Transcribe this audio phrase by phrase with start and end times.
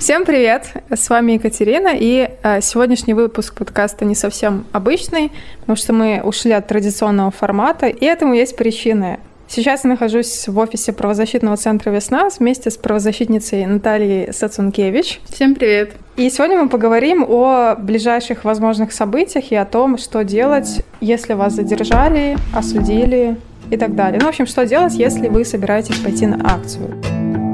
[0.00, 0.72] Всем привет!
[0.88, 5.30] С вами Екатерина, и э, сегодняшний выпуск подкаста не совсем обычный,
[5.60, 9.20] потому что мы ушли от традиционного формата, и этому есть причины.
[9.46, 15.20] Сейчас я нахожусь в офисе правозащитного центра «Весна» вместе с правозащитницей Натальей Сацункевич.
[15.28, 15.92] Всем привет!
[16.16, 21.52] И сегодня мы поговорим о ближайших возможных событиях и о том, что делать, если вас
[21.52, 23.36] задержали, осудили
[23.68, 24.18] и так далее.
[24.18, 27.49] Ну, в общем, что делать, если вы собираетесь пойти на акцию.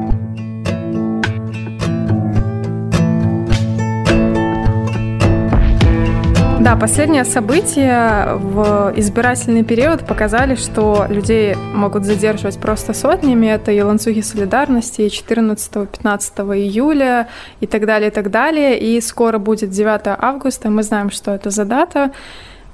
[6.67, 13.47] Да, последние события в избирательный период показали, что людей могут задерживать просто сотнями.
[13.47, 17.29] Это и ланцюги солидарности 14-15 июля
[17.61, 18.81] и так далее, и так далее.
[18.81, 20.69] И скоро будет 9 августа.
[20.69, 22.11] Мы знаем, что это за дата.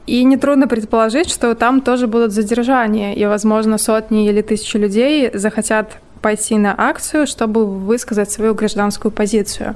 [0.06, 5.98] И нетрудно предположить, что там тоже будут задержания, и, возможно, сотни или тысячи людей захотят
[6.22, 9.74] пойти на акцию, чтобы высказать свою гражданскую позицию.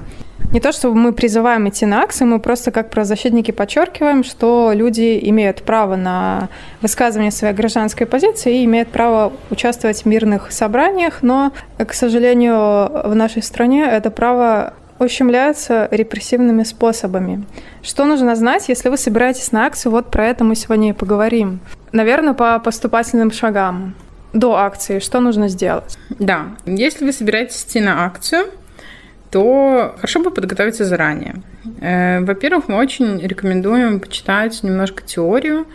[0.51, 5.19] Не то, чтобы мы призываем идти на акции, мы просто как правозащитники подчеркиваем, что люди
[5.23, 6.47] имеют право на
[6.81, 12.53] высказывание своей гражданской позиции и имеют право участвовать в мирных собраниях, но, к сожалению,
[13.09, 17.45] в нашей стране это право ущемляются репрессивными способами.
[17.83, 19.91] Что нужно знать, если вы собираетесь на акцию?
[19.91, 21.59] Вот про это мы сегодня и поговорим.
[21.91, 23.95] Наверное, по поступательным шагам.
[24.33, 25.97] До акции что нужно сделать?
[26.09, 28.47] Да, если вы собираетесь идти на акцию,
[29.31, 31.35] то хорошо бы подготовиться заранее.
[31.81, 35.65] Э, во-первых, мы очень рекомендуем почитать немножко теорию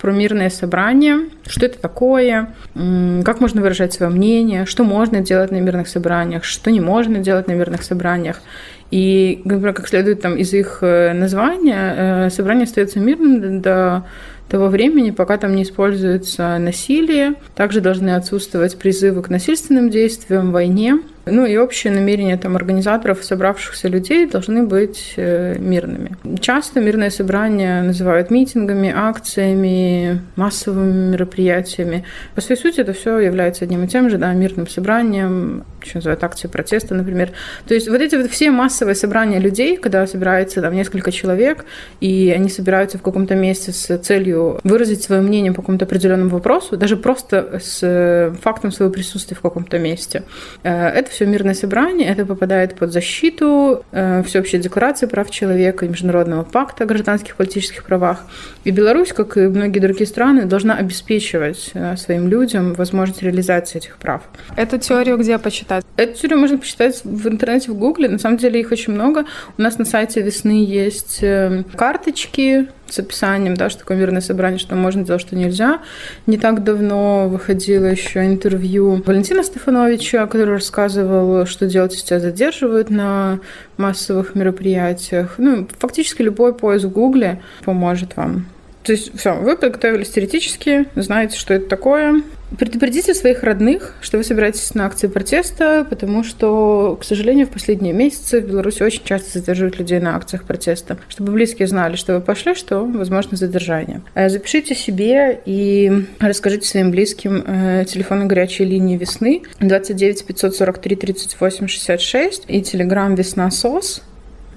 [0.00, 5.60] про мирное собрание, что это такое, как можно выражать свое мнение, что можно делать на
[5.60, 8.42] мирных собраниях, что не можно делать на мирных собраниях.
[8.90, 11.94] И, например, как следует там из их э, названия,
[12.26, 14.04] э, собрание остается мирным до
[14.52, 17.36] того времени, пока там не используется насилие.
[17.54, 21.00] Также должны отсутствовать призывы к насильственным действиям, войне.
[21.24, 26.16] Ну и общее намерение там организаторов, собравшихся людей должны быть э, мирными.
[26.40, 32.04] Часто мирные собрания называют митингами, акциями, массовыми мероприятиями.
[32.34, 36.24] По своей сути это все является одним и тем же, да, мирным собранием, еще называют
[36.24, 37.30] акции протеста, например.
[37.66, 41.64] То есть вот эти вот все массовые собрания людей, когда собирается там несколько человек,
[42.00, 46.76] и они собираются в каком-то месте с целью выразить свое мнение по какому-то определенному вопросу,
[46.76, 50.24] даже просто с фактом своего присутствия в каком-то месте.
[50.64, 55.88] Э, это все мирное собрание, это попадает под защиту э, Всеобщей декларации прав человека и
[55.88, 58.24] Международного пакта о гражданских и политических правах.
[58.64, 63.98] И Беларусь, как и многие другие страны, должна обеспечивать э, своим людям возможность реализации этих
[63.98, 64.22] прав.
[64.56, 65.84] Эту теорию где почитать?
[65.96, 68.08] Эту теорию можно почитать в интернете, в Гугле.
[68.08, 69.24] На самом деле их очень много.
[69.58, 74.58] У нас на сайте весны есть э, карточки с описанием, да, что такое мирное собрание,
[74.58, 75.80] что можно делать, что нельзя.
[76.26, 82.90] Не так давно выходило еще интервью Валентина Стефановича, который рассказывал, что делать, если тебя задерживают
[82.90, 83.40] на
[83.76, 85.34] массовых мероприятиях.
[85.38, 88.46] Ну, фактически любой поиск в Гугле поможет вам.
[88.82, 92.22] То есть все, вы подготовились теоретически, знаете, что это такое.
[92.58, 97.92] Предупредите своих родных, что вы собираетесь на акции протеста, потому что, к сожалению, в последние
[97.92, 100.98] месяцы в Беларуси очень часто задерживают людей на акциях протеста.
[101.08, 104.02] Чтобы близкие знали, что вы пошли, что возможно задержание.
[104.14, 111.66] Э, запишите себе и расскажите своим близким э, телефон горячей линии весны 29 543 38
[111.66, 114.02] 66 и телеграм весна сос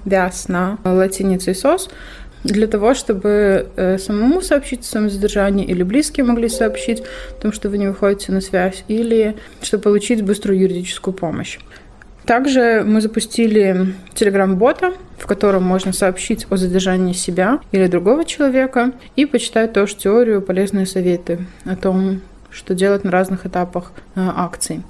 [0.04, 1.90] вясна латиницей сос
[2.46, 7.52] для того, чтобы э, самому сообщить о своем задержании, или близкие могли сообщить о том,
[7.52, 11.58] что вы не выходите на связь, или чтобы получить быструю юридическую помощь.
[12.24, 19.26] Также мы запустили телеграм-бота, в котором можно сообщить о задержании себя или другого человека и
[19.26, 22.20] почитать тоже теорию, полезные советы о том,
[22.50, 24.82] что делать на разных этапах э, акций.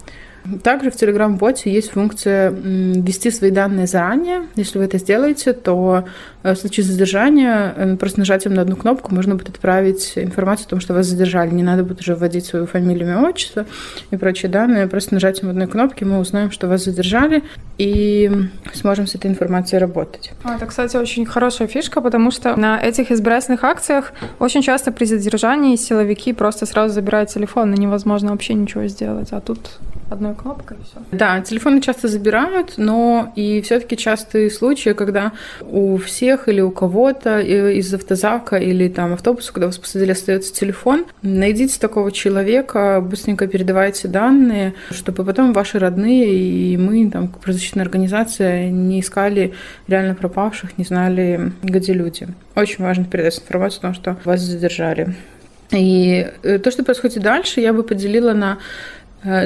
[0.62, 4.46] Также в Telegram-боте есть функция ввести свои данные заранее.
[4.56, 6.04] Если вы это сделаете, то
[6.42, 10.70] э, в случае задержания э, просто нажатием на одну кнопку можно будет отправить информацию о
[10.70, 11.50] том, что вас задержали.
[11.50, 13.66] Не надо будет уже вводить свою фамилию, имя, отчество
[14.10, 14.86] и прочие данные.
[14.86, 17.42] Просто нажатием одной кнопки мы узнаем, что вас задержали,
[17.78, 18.30] и
[18.72, 20.32] сможем с этой информацией работать.
[20.44, 25.04] А, это, кстати, очень хорошая фишка, потому что на этих избирательных акциях очень часто при
[25.04, 29.28] задержании силовики просто сразу забирают телефон, и невозможно вообще ничего сделать.
[29.32, 29.58] А тут
[30.10, 31.02] одной кнопкой и все.
[31.12, 35.32] Да, телефоны часто забирают, но и все-таки частые случаи, когда
[35.62, 41.06] у всех или у кого-то из автозака или там автобуса, когда вас посадили, остается телефон,
[41.22, 47.84] найдите такого человека, быстренько передавайте данные, чтобы потом ваши родные и мы, там, как правозащитная
[47.84, 49.54] организация, не искали
[49.88, 52.28] реально пропавших, не знали, где люди.
[52.54, 55.14] Очень важно передать информацию о том, что вас задержали.
[55.72, 58.58] И э, то, что происходит дальше, я бы поделила на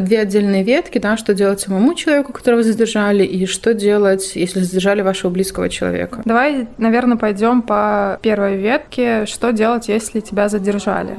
[0.01, 5.03] две отдельные ветки, да, что делать самому человеку, которого задержали, и что делать, если задержали
[5.03, 6.23] вашего близкого человека.
[6.25, 9.27] Давай, наверное, пойдем по первой ветке.
[9.27, 11.17] Что делать, если тебя задержали?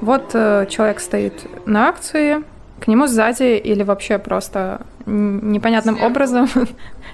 [0.00, 1.34] Вот э, человек стоит
[1.66, 2.42] на акции,
[2.80, 6.10] к нему сзади или вообще просто непонятным Сверху.
[6.10, 6.48] образом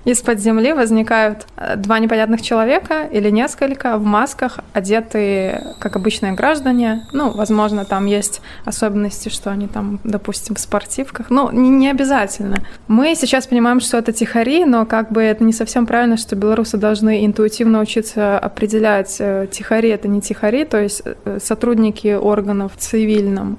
[0.05, 7.07] из-под земли возникают э, два непонятных человека или несколько в масках, одетые как обычные граждане.
[7.13, 11.31] Ну, возможно, там есть особенности, что они там, допустим, в спортивках.
[11.31, 12.59] Ну, не, обязательно.
[12.89, 16.77] Мы сейчас понимаем, что это тихари, но как бы это не совсем правильно, что белорусы
[16.77, 23.59] должны интуитивно учиться определять, э, тихари это не тихари, то есть э, сотрудники органов цивильном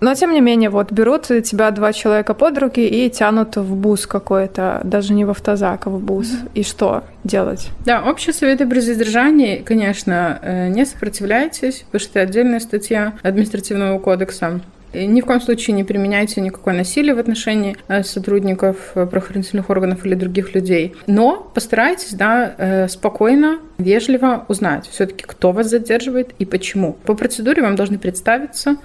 [0.00, 4.06] но, тем не менее, вот берут тебя два человека под руки и тянут в бус
[4.06, 6.28] какой-то, даже не в автозак, а в бус.
[6.28, 6.50] Mm-hmm.
[6.54, 7.68] И что делать?
[7.84, 13.98] Да, общие советы при задержании, конечно, э, не сопротивляйтесь, потому что это отдельная статья административного
[13.98, 14.60] кодекса.
[14.94, 20.06] Ни в коем случае не применяйте никакое насилие в отношении э, сотрудников э, правоохранительных органов
[20.06, 20.94] или других людей.
[21.06, 26.96] Но постарайтесь да, э, спокойно, вежливо узнать все-таки, кто вас задерживает и почему.
[27.04, 28.76] По процедуре вам должны представиться,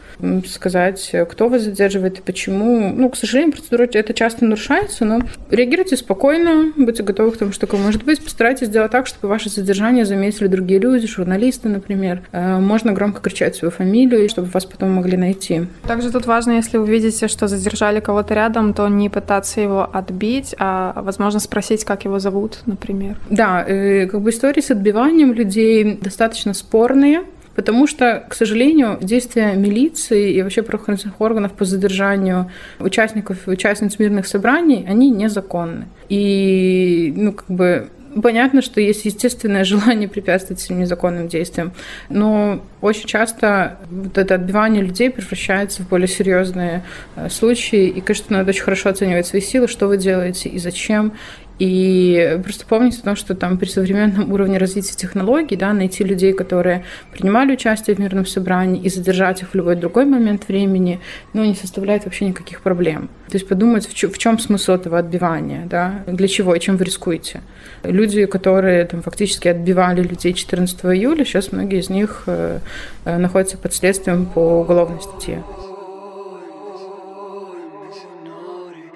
[0.47, 2.91] сказать, кто вас задерживает и почему.
[2.95, 5.21] Ну, к сожалению, процедура это часто нарушается, но
[5.51, 8.23] реагируйте спокойно, будьте готовы к тому, что такое может быть.
[8.23, 12.23] Постарайтесь сделать так, чтобы ваше задержание заметили другие люди, журналисты, например.
[12.31, 15.67] Можно громко кричать свою фамилию, чтобы вас потом могли найти.
[15.99, 20.55] Также тут важно, если вы видите, что задержали кого-то рядом, то не пытаться его отбить,
[20.57, 23.17] а, возможно, спросить, как его зовут, например.
[23.29, 27.23] Да, э, как бы истории с отбиванием людей достаточно спорные,
[27.55, 32.49] Потому что, к сожалению, действия милиции и вообще правоохранительных органов по задержанию
[32.79, 35.87] участников и участниц мирных собраний, они незаконны.
[36.07, 37.89] И, ну, как бы
[38.21, 41.73] Понятно, что есть естественное желание препятствовать этим незаконным действиям,
[42.09, 46.83] но очень часто вот это отбивание людей превращается в более серьезные
[47.15, 51.13] э, случаи, и, конечно, надо очень хорошо оценивать свои силы, что вы делаете и зачем,
[51.59, 56.31] и просто помните о том, что там при современном уровне развития технологий, да, найти людей,
[56.31, 61.01] которые принимали участие в мирном собрании, и задержать их в любой другой момент времени,
[61.33, 63.09] ну, не составляет вообще никаких проблем.
[63.27, 66.85] То есть подумать, в, в чем смысл этого отбивания, да, для чего и чем вы
[66.85, 67.41] рискуете.
[67.83, 72.59] Люди, которые там фактически отбивали людей 14 июля, сейчас многие из них э,
[73.03, 75.43] э, находятся под следствием по уголовной статье.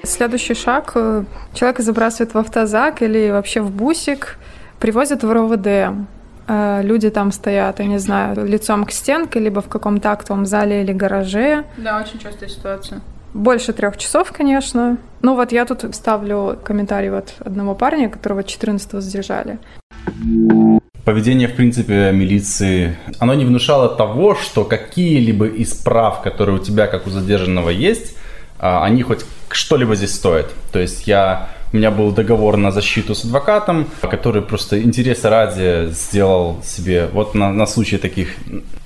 [0.05, 0.91] Следующий шаг.
[0.95, 1.23] Э,
[1.53, 4.38] человека забрасывают в автозак или вообще в бусик,
[4.79, 5.67] привозят в РОВД.
[6.47, 10.83] Э, люди там стоят, я не знаю, лицом к стенке, либо в каком-то актовом зале
[10.83, 11.63] или гараже.
[11.77, 13.01] Да, очень частая ситуация.
[13.33, 14.97] Больше трех часов, конечно.
[15.21, 19.57] Ну вот я тут ставлю комментарий вот одного парня, которого 14-го задержали.
[21.06, 26.88] Поведение, в принципе, милиции, оно не внушало того, что какие-либо из прав, которые у тебя,
[26.88, 28.17] как у задержанного, есть,
[28.59, 30.51] а, они хоть что-либо здесь стоят.
[30.71, 35.89] То есть я у меня был договор на защиту с адвокатом, который просто интереса ради
[35.91, 38.29] сделал себе вот на, на случай таких,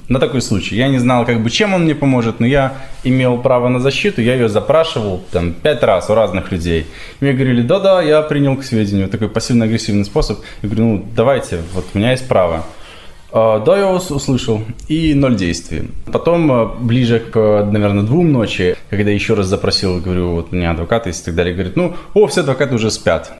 [0.07, 0.77] на такой случай.
[0.77, 4.21] Я не знал, как бы, чем он мне поможет, но я имел право на защиту,
[4.21, 6.85] я ее запрашивал там пять раз у разных людей.
[7.19, 10.39] И мне говорили, да-да, я принял к сведению такой пассивно-агрессивный способ.
[10.61, 12.63] Я говорю, ну давайте, вот у меня есть право.
[13.31, 14.61] А, да, я вас услышал.
[14.87, 15.89] И ноль действий.
[16.11, 20.71] Потом, а, ближе к, наверное, двум ночи, когда еще раз запросил, говорю, вот у меня
[20.71, 23.37] адвокат есть и так далее, говорит, ну, о, все адвокаты уже спят.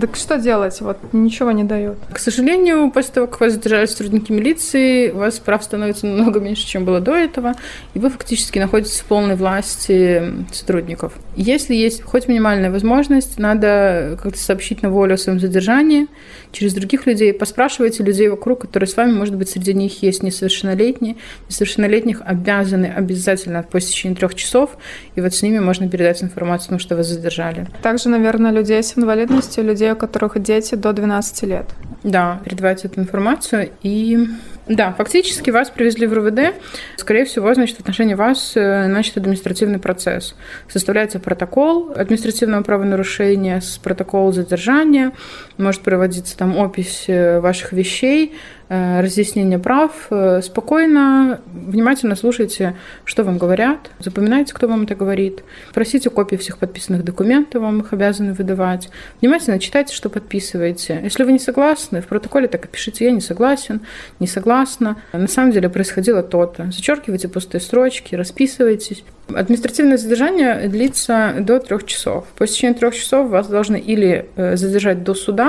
[0.00, 0.80] Так что делать?
[0.80, 1.98] Вот ничего не дают.
[2.12, 6.66] К сожалению, после того, как вас задержали сотрудники милиции, у вас прав становится намного меньше,
[6.66, 7.54] чем было до этого,
[7.94, 11.12] и вы фактически находитесь в полной власти сотрудников.
[11.36, 16.08] Если есть хоть минимальная возможность, надо как-то сообщить на волю о своем задержании
[16.50, 17.32] через других людей.
[17.32, 21.16] Поспрашивайте людей вокруг, которые с вами, может быть, среди них есть несовершеннолетние.
[21.48, 24.76] Несовершеннолетних обязаны обязательно по течение трех часов,
[25.14, 27.66] и вот с ними можно передать информацию, ну, что вас задержали.
[27.82, 31.66] Также, наверное, людей с инвалидностью, людей, у которых дети до 12 лет.
[32.02, 34.28] Да, передавайте эту информацию и
[34.66, 36.54] да, фактически вас привезли в РВД.
[36.96, 40.34] Скорее всего, значит, в отношении вас э, начат административный процесс.
[40.68, 45.12] Составляется протокол административного правонарушения с протокол задержания.
[45.58, 48.34] Может проводиться там опись э, ваших вещей,
[48.70, 50.06] Э, разъяснение прав.
[50.10, 55.44] Э, спокойно, внимательно слушайте, что вам говорят, запоминайте, кто вам это говорит.
[55.74, 58.88] Просите копии всех подписанных документов, вам их обязаны выдавать.
[59.20, 60.98] Внимательно читайте, что подписываете.
[61.04, 63.82] Если вы не согласны, в протоколе так и пишите «я не согласен»,
[64.18, 64.96] «не согласна».
[65.12, 66.70] На самом деле происходило то-то.
[66.72, 69.04] Зачеркивайте пустые строчки, расписывайтесь.
[69.28, 72.26] Административное задержание длится до трех часов.
[72.36, 75.43] По течение трех часов вас должны или задержать до суда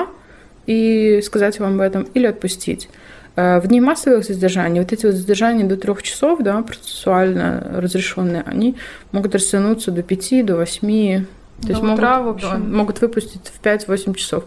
[0.65, 2.89] и сказать вам об этом, или отпустить.
[3.35, 8.43] Э, в дни массовых задержаний, вот эти вот задержания до трех часов, да, процессуально разрешенные,
[8.45, 8.75] они
[9.11, 11.25] могут растянуться до пяти, до восьми,
[11.61, 12.75] то есть утра, могут, в общем.
[12.75, 14.43] могут выпустить в 5-8 часов.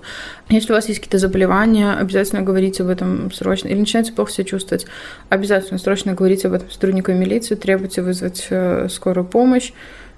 [0.51, 3.69] Если у вас есть какие-то заболевания, обязательно говорите об этом срочно.
[3.69, 4.87] Или начинаете плохо себя чувствовать,
[5.31, 9.73] обязательно срочно говорите об этом сотруднику милиции, требуйте вызвать э, скорую помощь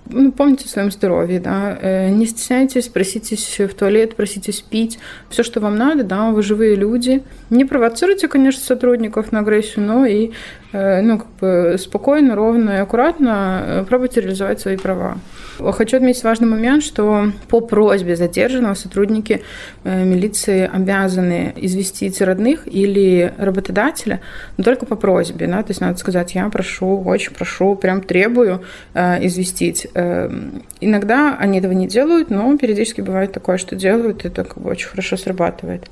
[0.06, 5.42] ну, помните о своем здоровье, да, э, не стесняйтесь, проситесь в туалет, проситесь пить, все,
[5.42, 7.22] что вам надо, да, вы живые люди.
[7.50, 10.32] Не провоцируйте, конечно, сотрудников на агрессию, но и,
[10.72, 15.18] ну, как бы спокойно, ровно и аккуратно э, пробуйте реализовать свои права.
[15.58, 19.42] Хочу отметить важный момент, что по просьбе задержанного сотрудники
[19.84, 24.20] милиции обязаны известить родных или работодателя,
[24.56, 28.62] но только по просьбе, да, то есть надо сказать, я прошу, очень прошу, прям требую
[28.94, 34.44] известить Эм, иногда они этого не делают, но периодически бывает такое, что делают, и это
[34.44, 35.90] как бы очень хорошо срабатывает.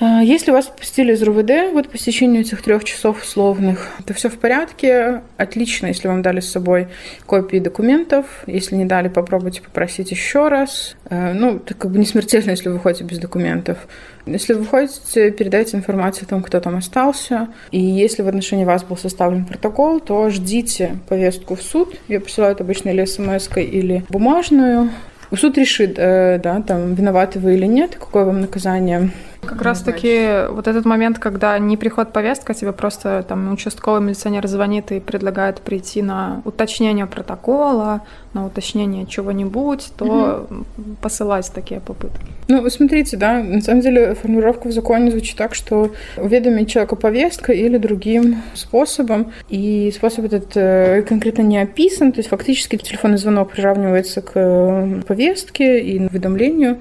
[0.00, 4.30] А, если вас отпустили из РУВД вот по стечению этих трех часов условных, то все
[4.30, 5.20] в порядке.
[5.36, 6.88] Отлично, если вам дали с собой
[7.26, 8.24] копии документов.
[8.46, 10.96] Если не дали, попробуйте попросить еще раз.
[11.10, 13.76] Э, ну, это как бы не смертельно, если вы выходите без документов.
[14.24, 17.48] Если вы выходите, передайте информацию о том, кто там остался.
[17.70, 21.94] И если в отношении вас был составлен протокол, то ждите повестку в суд.
[22.08, 24.90] Ее присылают обычно или смс или бумажную.
[25.36, 30.46] Суд решит, э, да, там, виноваты вы или нет, какое вам наказание как раз таки
[30.50, 35.60] вот этот момент, когда не приходит повестка, тебе просто там участковый милиционер звонит и предлагает
[35.60, 38.02] прийти на уточнение протокола,
[38.34, 40.64] на уточнение чего-нибудь, то угу.
[41.00, 42.20] посылать такие попытки.
[42.48, 46.96] Ну, вы смотрите, да, на самом деле формулировка в законе звучит так, что уведомить человека
[46.96, 53.18] повесткой или другим способом, и способ этот э, конкретно не описан, то есть фактически телефонный
[53.18, 56.80] звонок приравнивается к э, повестке и уведомлению,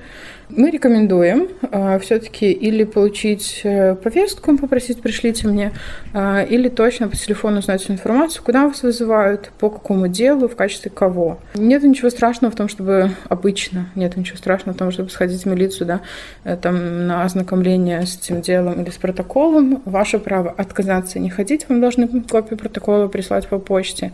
[0.50, 5.72] мы рекомендуем э, все-таки или получить э, повестку, попросить пришлите мне,
[6.14, 10.56] э, или точно по телефону узнать всю информацию, куда вас вызывают, по какому делу, в
[10.56, 11.40] качестве кого.
[11.54, 15.46] Нет ничего страшного в том, чтобы обычно, нет ничего страшного в том, чтобы сходить в
[15.46, 16.02] милицию, да,
[16.44, 19.82] э, там, на ознакомление с этим делом или с протоколом.
[19.86, 24.12] Ваше право отказаться не ходить, вам должны копию протокола прислать по почте,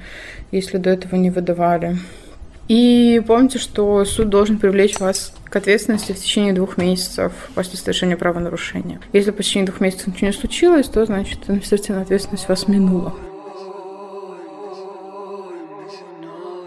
[0.52, 1.98] если до этого не выдавали.
[2.68, 8.18] И помните, что суд должен привлечь вас к ответственности в течение двух месяцев после совершения
[8.18, 9.00] правонарушения.
[9.14, 13.14] Если по течение двух месяцев ничего не случилось, то значит административная ответственность вас минула.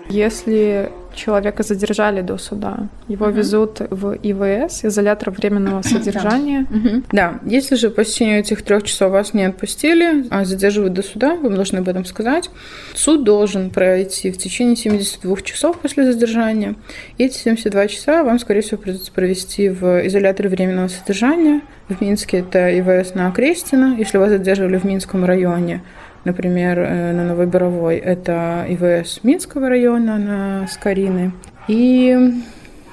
[0.09, 2.89] Если человека задержали до суда.
[3.09, 3.35] Его угу.
[3.35, 6.67] везут в ИВС, изолятор временного содержания.
[6.71, 6.77] Да.
[6.77, 7.03] Угу.
[7.13, 11.35] да, если же по течению этих трех часов вас не отпустили, а задерживают до суда,
[11.35, 12.51] вы должны об этом сказать.
[12.95, 16.77] Суд должен пройти в течение 72 часов после задержания.
[17.19, 21.61] И эти 72 часа вам, скорее всего, придется провести в изоляторе временного содержания.
[21.89, 23.97] В Минске это ИВС на Окрестина.
[23.99, 25.83] Если вас задерживали в Минском районе,
[26.25, 31.33] например, э, на Новой Боровой, это ИВС Минского района на Скорины.
[31.69, 32.17] И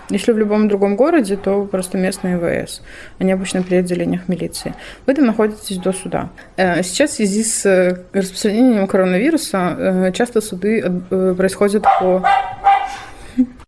[0.09, 2.81] если в любом другом городе, то просто местный ИВС.
[3.19, 4.75] Они обычно при отделениях милиции.
[5.05, 6.29] Вы там находитесь до суда.
[6.57, 12.23] Э, сейчас в связи с э, распространением коронавируса часто суды происходят по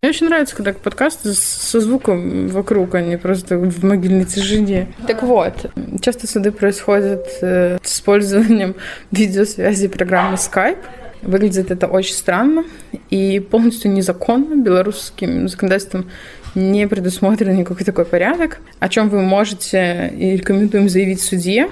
[0.00, 4.94] мне очень нравится, когда подкасты со звуком вокруг, а не просто в могильной тишине.
[5.08, 8.76] Так вот, часто суды происходят э, с использованием
[9.10, 10.78] видеосвязи программы Skype.
[11.22, 12.64] Выглядит это очень странно
[13.10, 14.54] и полностью незаконно.
[14.62, 16.08] Белорусским законодательством
[16.54, 21.70] не предусмотрен никакой такой порядок, о чем вы можете и рекомендуем заявить судье.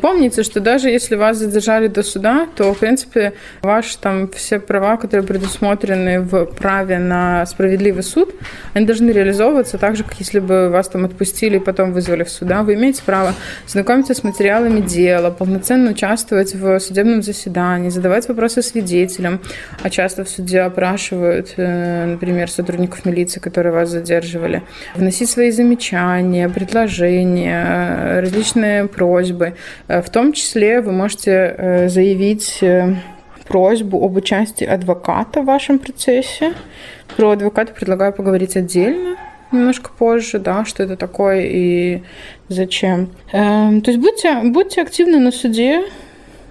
[0.00, 4.96] Помните, что даже если вас задержали до суда, то, в принципе, ваши там все права,
[4.96, 8.34] которые предусмотрены в праве на справедливый суд,
[8.74, 12.30] они должны реализовываться так же, как если бы вас там отпустили и потом вызвали в
[12.30, 12.62] суда.
[12.62, 13.34] Вы имеете право
[13.66, 19.40] знакомиться с материалами дела, полноценно участвовать в судебном заседании, задавать вопросы свидетелям,
[19.82, 24.62] а часто в суде опрашивают, э, например, сотрудников милиции, которые вас задерживали,
[24.94, 29.54] вносить свои замечания, предложения, э, различные просьбы.
[29.88, 32.96] Э, в том числе вы можете э, заявить э,
[33.46, 36.52] просьбу об участии адвоката в вашем процессе.
[37.16, 39.16] Про адвоката предлагаю поговорить отдельно
[39.52, 42.02] немножко позже, да, что это такое и
[42.48, 43.10] зачем.
[43.32, 45.82] Эм, то есть будьте, будьте активны на суде,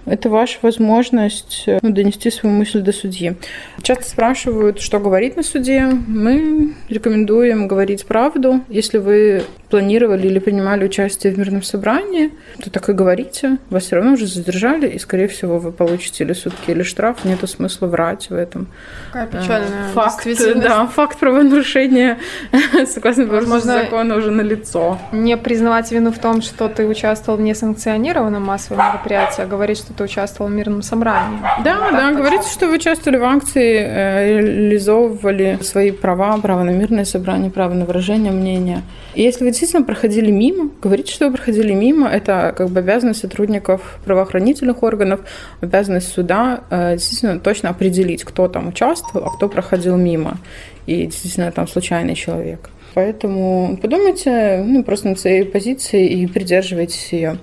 [0.06, 3.36] Это ваша возможность э, ну, донести свою мысль до судьи.
[3.82, 5.84] Часто спрашивают, что говорить на суде.
[5.84, 8.60] Мы рекомендуем говорить правду.
[8.68, 12.30] Если вы планировали или принимали участие в мирном собрании,
[12.62, 13.58] то так и говорите.
[13.68, 17.24] Вас все равно уже задержали, и, скорее всего, вы получите или сутки, или штраф.
[17.24, 18.68] Нет смысла врать в этом.
[19.12, 22.18] Какая печальная факт, да, факт правонарушения,
[22.86, 24.98] согласно Возможно, закона, уже на лицо.
[25.12, 29.92] Не признавать вину в том, что ты участвовал в несанкционированном массовом мероприятии, а говорить, что
[29.96, 31.38] ты участвовал в мирном собрании.
[31.64, 37.04] Да, да, говорите, что вы участвовали в акции, э, реализовывали свои права, право на мирное
[37.04, 38.82] собрание, право на выражение мнения.
[39.14, 43.20] И если вы действительно проходили мимо, говорите, что вы проходили мимо, это как бы обязанность
[43.20, 45.20] сотрудников правоохранительных органов,
[45.60, 50.38] обязанность суда э, действительно точно определить, кто там участвовал, а кто проходил мимо.
[50.86, 52.70] И действительно там случайный человек.
[52.96, 57.36] Поэтому подумайте ну, просто над своей позицией и придерживайтесь ее.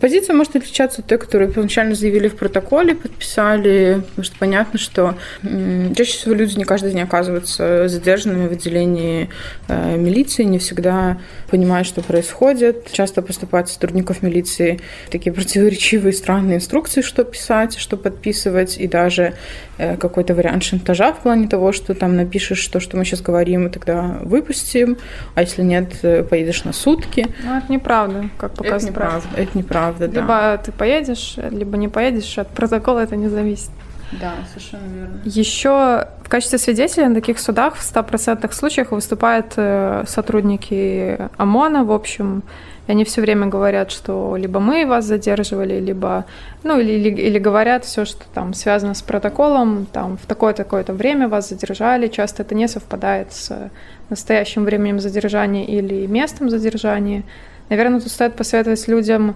[0.00, 5.14] Позиция может отличаться от той, которую первоначально заявили в протоколе, подписали, потому что понятно, что
[5.42, 9.30] чаще всего люди не каждый день оказываются задержанными в отделении
[9.68, 12.92] э, милиции, не всегда понимают, что происходит.
[12.92, 19.34] Часто поступают сотрудников милиции такие противоречивые, странные инструкции, что писать, что подписывать, и даже
[19.78, 23.66] э, какой-то вариант шантажа в плане того, что там напишешь то, что мы сейчас говорим,
[23.66, 24.98] и тогда выпустим,
[25.34, 27.26] а если нет, э, поедешь на сутки.
[27.42, 28.82] Ну, это неправда, как показывает.
[28.82, 30.20] Это неправда, это неправда правда, да.
[30.20, 33.70] Либо ты поедешь, либо не поедешь, от протокола это не зависит.
[34.12, 35.20] Да, совершенно верно.
[35.24, 41.92] Еще в качестве свидетелей на таких судах в 100% случаях выступают э, сотрудники ОМОНа, в
[41.92, 42.42] общем,
[42.86, 46.24] и они все время говорят, что либо мы вас задерживали, либо,
[46.62, 51.28] ну, или, или, или говорят все, что там связано с протоколом, там в такое-такое-то время
[51.28, 52.06] вас задержали.
[52.06, 53.70] Часто это не совпадает с
[54.08, 57.24] настоящим временем задержания или местом задержания.
[57.70, 59.34] Наверное, тут стоит посоветовать людям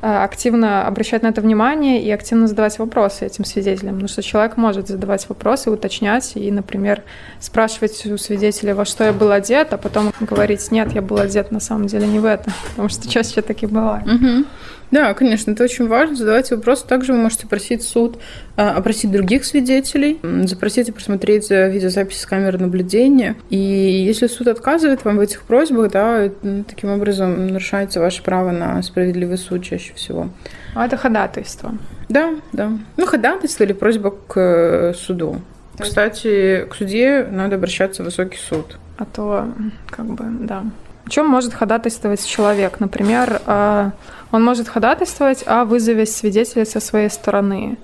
[0.00, 4.88] активно обращать на это внимание и активно задавать вопросы этим свидетелям, потому что человек может
[4.88, 7.02] задавать вопросы, уточнять и, например,
[7.40, 11.50] спрашивать у свидетеля, во что я был одет, а потом говорить, нет, я был одет
[11.50, 14.06] на самом деле не в это, потому что чаще таки бывает.
[14.06, 14.44] Угу.
[14.90, 16.16] Да, конечно, это очень важно.
[16.16, 16.86] Задавайте вопросы.
[16.86, 18.18] Также вы можете просить суд
[18.56, 23.36] а, опросить других свидетелей, запросить и просмотреть видеозаписи с камеры наблюдения.
[23.50, 26.30] И если суд отказывает вам в этих просьбах, да,
[26.66, 30.30] таким образом нарушается ваше право на справедливый суд чаще всего.
[30.74, 31.74] А это ходатайство.
[32.08, 32.72] Да, да.
[32.96, 35.40] Ну, ходатайство или просьба к э, суду.
[35.78, 38.78] Кстати, к суде надо обращаться в высокий суд.
[38.96, 39.46] А то,
[39.88, 40.64] как бы, да.
[41.08, 42.80] Чем может ходатайствовать человек?
[42.80, 43.92] Например, а,
[44.32, 47.76] он может ходатайствовать о вызове свидетелей со своей стороны.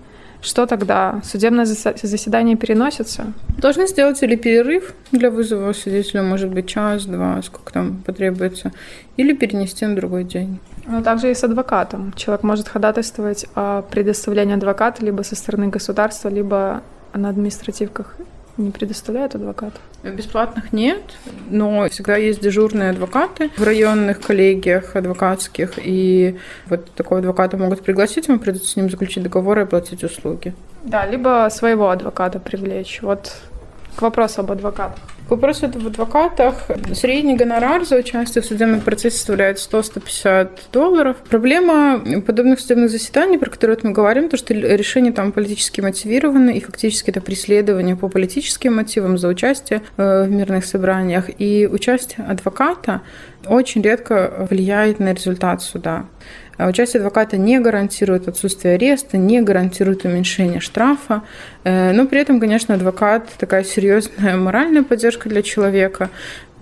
[0.43, 1.21] Что тогда?
[1.25, 3.33] Судебное заседание переносится?
[3.57, 8.73] Должны сделать или перерыв для вызова свидетеля, может быть, час-два, сколько там потребуется,
[9.17, 10.59] или перенести на другой день.
[10.87, 12.13] Ну, также и с адвокатом.
[12.15, 16.83] Человек может ходатайствовать о предоставлении адвоката либо со стороны государства, либо
[17.15, 18.17] на административках
[18.57, 19.81] не предоставляют адвокатов?
[20.03, 21.03] Бесплатных нет,
[21.49, 28.29] но всегда есть дежурные адвокаты в районных коллегиях адвокатских, и вот такого адвоката могут пригласить,
[28.29, 30.55] ему придется с ним заключить договор и оплатить услуги.
[30.85, 33.01] Да, либо своего адвоката привлечь.
[33.03, 33.37] Вот
[33.97, 35.03] к вопросу об адвокатах.
[35.27, 36.67] К вопросу в адвокатах.
[36.93, 41.17] Средний гонорар за участие в судебном процессе составляет 100-150 долларов.
[41.31, 46.61] Проблема подобных судебных заседаний, про которые мы говорим, то, что решения там политически мотивированы, и
[46.61, 51.31] фактически это преследование по политическим мотивам за участие э, в мирных собраниях.
[51.39, 53.01] И участие адвоката
[53.47, 56.05] очень редко влияет на результат суда.
[56.57, 61.23] А участие адвоката не гарантирует отсутствие ареста, не гарантирует уменьшение штрафа,
[61.65, 66.11] э, но при этом, конечно, адвокат такая серьезная моральная поддержка для человека,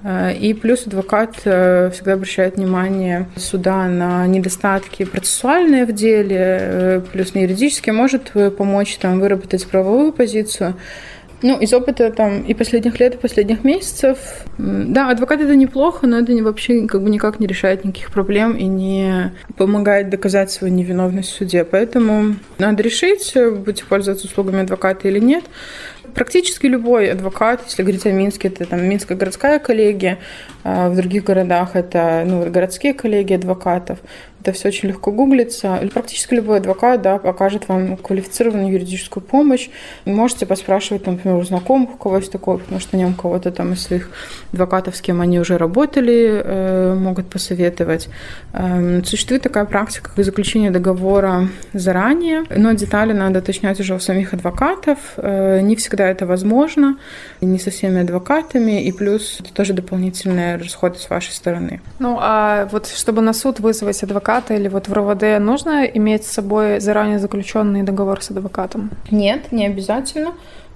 [0.02, 7.34] э, и плюс адвокат э, всегда обращает внимание суда на недостатки процессуальные в деле, плюс
[7.34, 10.74] на юридические может помочь там, выработать правовую позицию.
[11.42, 14.18] Ну, из опыта там и последних лет, и последних месяцев,
[14.58, 18.64] да, адвокат это неплохо, но это вообще как бы никак не решает никаких проблем и
[18.64, 21.64] не помогает доказать свою невиновность в суде.
[21.64, 25.44] Поэтому надо решить, будете пользоваться услугами адвоката или нет.
[26.14, 30.18] Практически любой адвокат, если говорить о Минске, это там Минская городская коллегия,
[30.62, 33.98] а в других городах это ну, городские коллегии адвокатов.
[34.42, 35.80] Это все очень легко гуглится.
[35.94, 39.70] Практически любой адвокат да, окажет вам квалифицированную юридическую помощь.
[40.04, 43.82] Можете поспрашивать, например, у знакомых, у кого есть такое, потому что у кого-то там из
[43.82, 44.10] своих
[44.52, 48.08] адвокатов, с кем они уже работали, э, могут посоветовать.
[48.52, 54.34] Эм, существует такая практика, как заключение договора заранее, но детали надо уточнять уже у самих
[54.34, 54.98] адвокатов.
[55.18, 56.98] Э, не всегда это возможно,
[57.40, 61.80] не со всеми адвокатами, и плюс это тоже дополнительные расходы с вашей стороны.
[62.00, 66.24] Ну, а вот чтобы на суд вызвать адвоката, адвоката или вот в РОВД нужно иметь
[66.24, 68.90] с собой заранее заключенный договор с адвокатом?
[69.10, 70.32] Нет, не обязательно.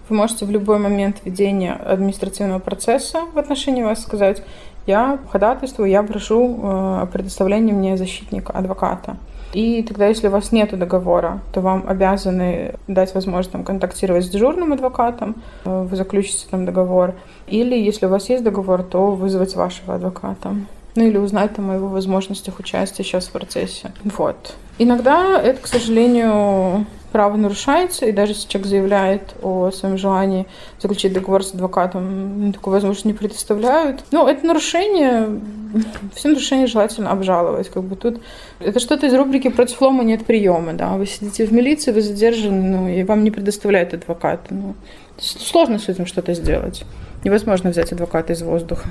[0.09, 4.42] Вы можете в любой момент ведения административного процесса в отношении вас сказать,
[4.87, 9.16] я ходатайствую, я прошу э, о предоставлении мне защитника, адвоката.
[9.53, 14.29] И тогда, если у вас нет договора, то вам обязаны дать возможность там, контактировать с
[14.29, 17.14] дежурным адвокатом, э, вы заключите там договор.
[17.49, 20.55] Или, если у вас есть договор, то вызвать вашего адвоката.
[20.96, 23.92] Ну или узнать о его возможностях участия сейчас в процессе.
[24.04, 24.54] Вот.
[24.78, 30.46] Иногда это, к сожалению, право нарушается, и даже если человек заявляет о своем желании
[30.78, 34.04] заключить договор с адвокатом, такую возможность не предоставляют.
[34.11, 35.40] Ну, это нарушение,
[36.14, 37.70] все нарушения желательно обжаловать.
[37.70, 38.20] Как бы тут
[38.61, 40.74] это что-то из рубрики «Против лома нет приема».
[40.74, 40.96] Да?
[40.96, 44.52] Вы сидите в милиции, вы задержаны, ну, и вам не предоставляют адвоката.
[44.52, 44.74] Ну,
[45.18, 46.85] сложно с этим что-то сделать.
[47.24, 48.88] Невозможно взять адвоката из воздуха.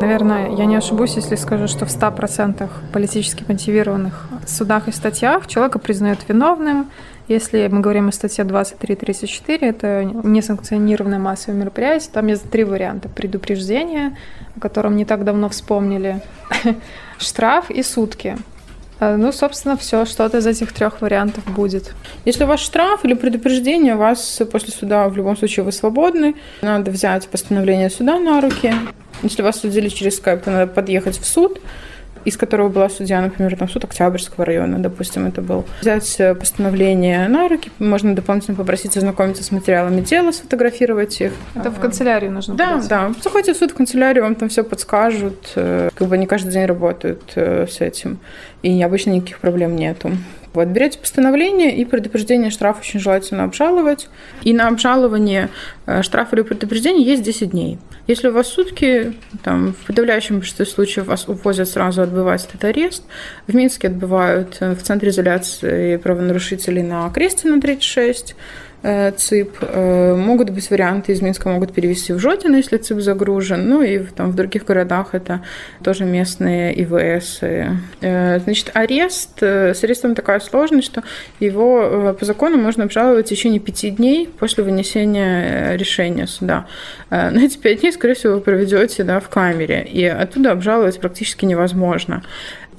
[0.00, 5.78] Наверное, я не ошибусь, если скажу, что в 100% политически мотивированных судах и статьях человека
[5.78, 6.90] признают виновным.
[7.28, 13.08] Если мы говорим о статье 23.34, это несанкционированное массовое мероприятие, там есть три варианта.
[13.08, 14.16] Предупреждение,
[14.56, 16.22] о котором не так давно вспомнили,
[17.18, 18.36] штраф и сутки.
[19.00, 21.94] Э, ну, собственно, все, что-то из этих трех вариантов будет.
[22.24, 26.36] Если у вас штраф или предупреждение, вас после суда в любом случае вы свободны.
[26.62, 28.72] Надо взять постановление суда на руки.
[29.22, 31.60] Если вас судили через скайп, то надо подъехать в суд,
[32.24, 35.64] из которого была судья, например, там суд Октябрьского района, допустим, это был.
[35.80, 41.32] Взять э, постановление на руки, можно дополнительно попросить ознакомиться с материалами дела, сфотографировать их.
[41.54, 42.88] Это в канцелярию нужно Да, подать.
[42.88, 43.12] да.
[43.22, 45.52] Заходите в суд, в канцелярию, вам там все подскажут.
[45.54, 48.18] Э, как бы они каждый день работают э, с этим.
[48.62, 50.10] И обычно никаких проблем нету.
[50.56, 54.08] Вот, берете постановление и предупреждение штраф очень желательно обжаловать.
[54.42, 55.50] И на обжалование
[56.00, 57.78] штрафа или предупреждения есть 10 дней.
[58.06, 59.12] Если у вас сутки,
[59.44, 63.04] там, в подавляющем большинстве случаев вас увозят сразу отбывать этот арест.
[63.46, 68.34] В Минске отбывают в центре изоляции правонарушителей на Крестина 36.
[68.82, 69.56] Э, ЦИП.
[69.62, 73.68] Э, могут быть варианты из Минска, могут перевести в Жодино, если ЦИП загружен.
[73.68, 75.42] Ну и там, в других городах это
[75.82, 77.38] тоже местные ИВС.
[77.42, 81.02] Э, значит, арест, с арестом такая сложность, что
[81.40, 86.66] его по закону можно обжаловать в течение пяти дней после вынесения решения суда.
[87.10, 91.44] На эти пять дней, скорее всего, вы проведете да, в камере, и оттуда обжаловать практически
[91.44, 92.22] невозможно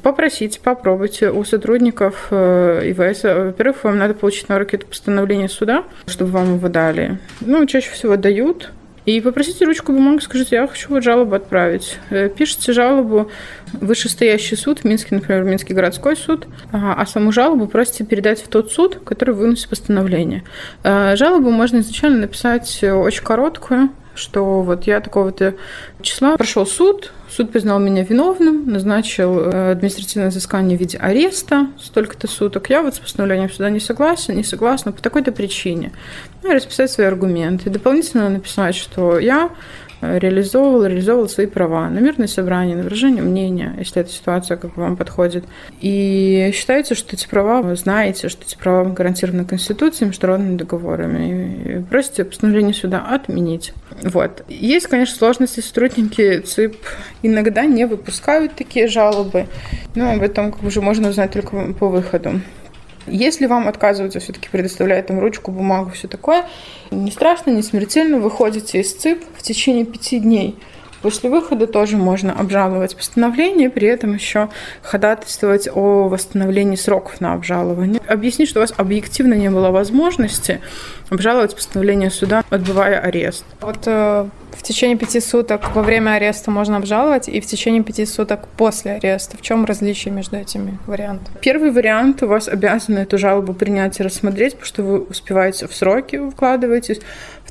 [0.04, 3.24] попросите, попробуйте у сотрудников э, ИВС.
[3.24, 7.20] Во-первых, вам надо получить на руки это постановление суда, чтобы вам его дали.
[7.42, 8.72] Ну, чаще всего дают.
[9.06, 11.98] И попросите ручку бумагу, скажите, я хочу вот жалобу отправить.
[12.10, 13.32] Э, пишите жалобу
[13.72, 18.72] в вышестоящий суд, Минский, например, Минский городской суд, а саму жалобу просите передать в тот
[18.74, 20.44] суд, который выносит постановление.
[20.84, 25.56] Э, жалобу можно изначально написать очень короткую, что вот я такого-то
[26.02, 32.28] числа прошел суд, суд признал меня виновным, назначил э, административное взыскание в виде ареста столько-то
[32.28, 32.70] суток.
[32.70, 35.92] Я вот с постановлением суда не согласен, не согласна по такой-то причине.
[36.44, 37.70] Ну, расписать свои аргументы.
[37.70, 39.52] Дополнительно написать, что я
[40.02, 44.82] реализовывал, реализовывал свои права на мирное собрание, на выражение мнения, если эта ситуация как бы
[44.82, 45.46] вам подходит.
[45.82, 51.80] И считается, что эти права, вы знаете, что эти права гарантированы Конституцией, международными договорами.
[51.80, 53.74] И просите постановление суда отменить.
[54.04, 54.44] Вот.
[54.48, 55.60] Есть, конечно, сложности.
[55.60, 56.78] Сотрудники ЦИП
[57.24, 59.48] иногда не выпускают такие жалобы,
[59.96, 62.42] но об этом уже можно узнать только по выходу.
[63.08, 66.46] Если вам отказываются все-таки предоставлять там ручку, бумагу, все такое,
[66.92, 70.58] не страшно, не смертельно, выходите из ЦИП в течение пяти дней.
[71.08, 74.50] После выхода тоже можно обжаловать постановление, при этом еще
[74.82, 78.02] ходатайствовать о восстановлении сроков на обжалование.
[78.10, 80.60] Объяснить, что у вас объективно не было возможности
[81.10, 83.46] обжаловать постановление суда, отбывая арест.
[83.62, 88.06] Вот э, в течение пяти суток во время ареста можно обжаловать, и в течение пяти
[88.06, 89.38] суток после ареста.
[89.38, 91.38] В чем различие между этими вариантами?
[91.42, 95.76] Первый вариант у вас обязаны эту жалобу принять и рассмотреть, потому что вы успеваете в
[95.76, 97.00] сроки, вкладываетесь.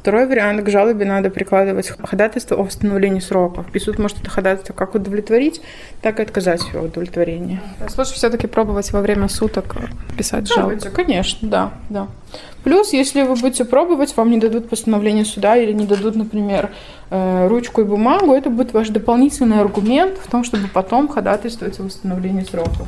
[0.07, 3.67] Второй вариант к жалобе надо прикладывать ходатайство о восстановлении сроков.
[3.75, 5.61] И суд может это ходатайство как удовлетворить,
[6.01, 7.61] так и отказать в его удовлетворении.
[7.99, 9.75] Лучше все-таки пробовать во время суток
[10.17, 10.81] писать жалобу.
[10.95, 12.07] Конечно, да, да.
[12.63, 16.71] Плюс, если вы будете пробовать, вам не дадут постановление суда или не дадут, например,
[17.11, 21.83] э, ручку и бумагу, это будет ваш дополнительный аргумент в том, чтобы потом ходатайствовать о
[21.83, 22.87] восстановлении сроков.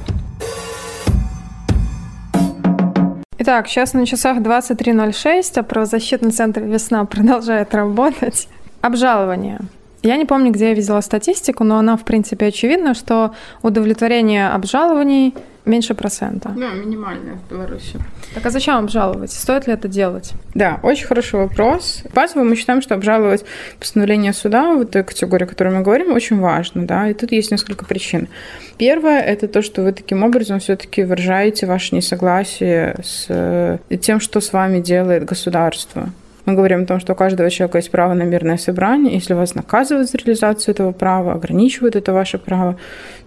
[3.40, 8.48] Итак, сейчас на часах 23.06, а правозащитный центр «Весна» продолжает работать.
[8.80, 9.60] Обжалование.
[10.02, 15.34] Я не помню, где я видела статистику, но она, в принципе, очевидна, что удовлетворение обжалований
[15.68, 16.50] меньше процента.
[16.56, 17.98] Да, минимальная в Беларуси.
[18.34, 19.30] Так а зачем обжаловать?
[19.32, 20.32] Стоит ли это делать?
[20.54, 22.02] Да, очень хороший вопрос.
[22.14, 23.44] Базово мы считаем, что обжаловать
[23.78, 27.50] постановление суда, вот той категории, о которой мы говорим, очень важно, да, и тут есть
[27.50, 28.28] несколько причин.
[28.78, 34.40] Первое– это то, что вы таким образом все-таки выражаете ваше несогласие с э, тем, что
[34.40, 36.10] с вами делает государство.
[36.48, 39.12] Мы говорим о том, что у каждого человека есть право на мирное собрание.
[39.12, 42.78] Если вас наказывают за реализацию этого права, ограничивают это ваше право,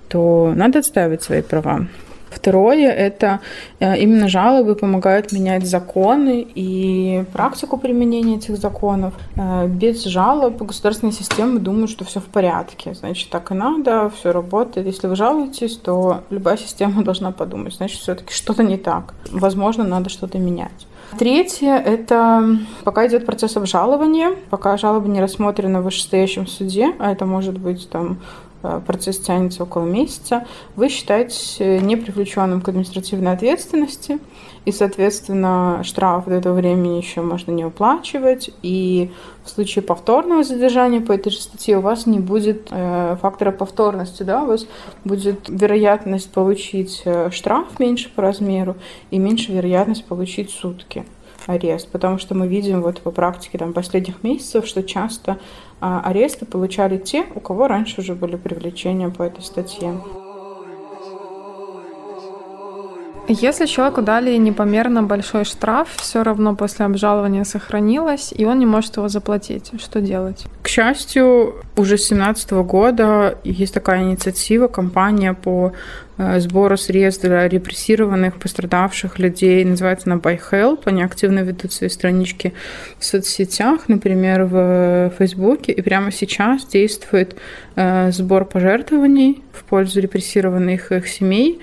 [0.07, 1.85] то надо отстаивать свои права.
[2.31, 3.39] Второе– это
[3.79, 9.13] э, именно жалобы помогают менять законы и практику применения этих законов.
[9.35, 12.95] Э, без жалоб государственные системы думают, что все в порядке.
[12.95, 14.87] Значит, так и надо, все работает.
[14.87, 19.13] Если вы жалуетесь, то любая система должна подумать, значит, все-таки что-то не так.
[19.29, 20.87] Возможно, надо что-то менять.
[21.17, 27.25] Третье– это пока идет процесс обжалования, пока жалоба не рассмотрена в вышестоящем суде, а это
[27.25, 28.19] может быть там
[28.63, 30.45] Э, процесс тянется около месяца,
[30.75, 34.19] вы считаетесь э, не привлеченным к административной ответственности,
[34.65, 39.11] и, соответственно, штраф до этого времени еще можно не уплачивать, и
[39.43, 44.23] в случае повторного задержания по этой же статье у вас не будет э, фактора повторности,
[44.23, 44.67] да, у вас
[45.03, 48.75] будет вероятность получить э, штраф меньше по размеру
[49.09, 51.05] и меньше вероятность получить сутки
[51.47, 55.39] арест, потому что мы видим вот по практике там, последних месяцев, что часто
[55.83, 59.97] а аресты получали те, у кого раньше уже были привлечения по этой статье.
[63.31, 68.97] Если человеку дали непомерно большой штраф, все равно после обжалования сохранилось, и он не может
[68.97, 69.71] его заплатить.
[69.79, 70.45] Что делать?
[70.61, 75.71] К счастью, уже с 2017 года есть такая инициатива, кампания по
[76.17, 79.63] э, сбору средств для репрессированных, пострадавших людей.
[79.63, 80.81] Называется она By Help.
[80.85, 82.53] Они активно ведут свои странички
[82.99, 85.71] в соцсетях, например, в Фейсбуке.
[85.71, 87.37] И прямо сейчас действует
[87.77, 91.61] э, сбор пожертвований в пользу репрессированных их семей.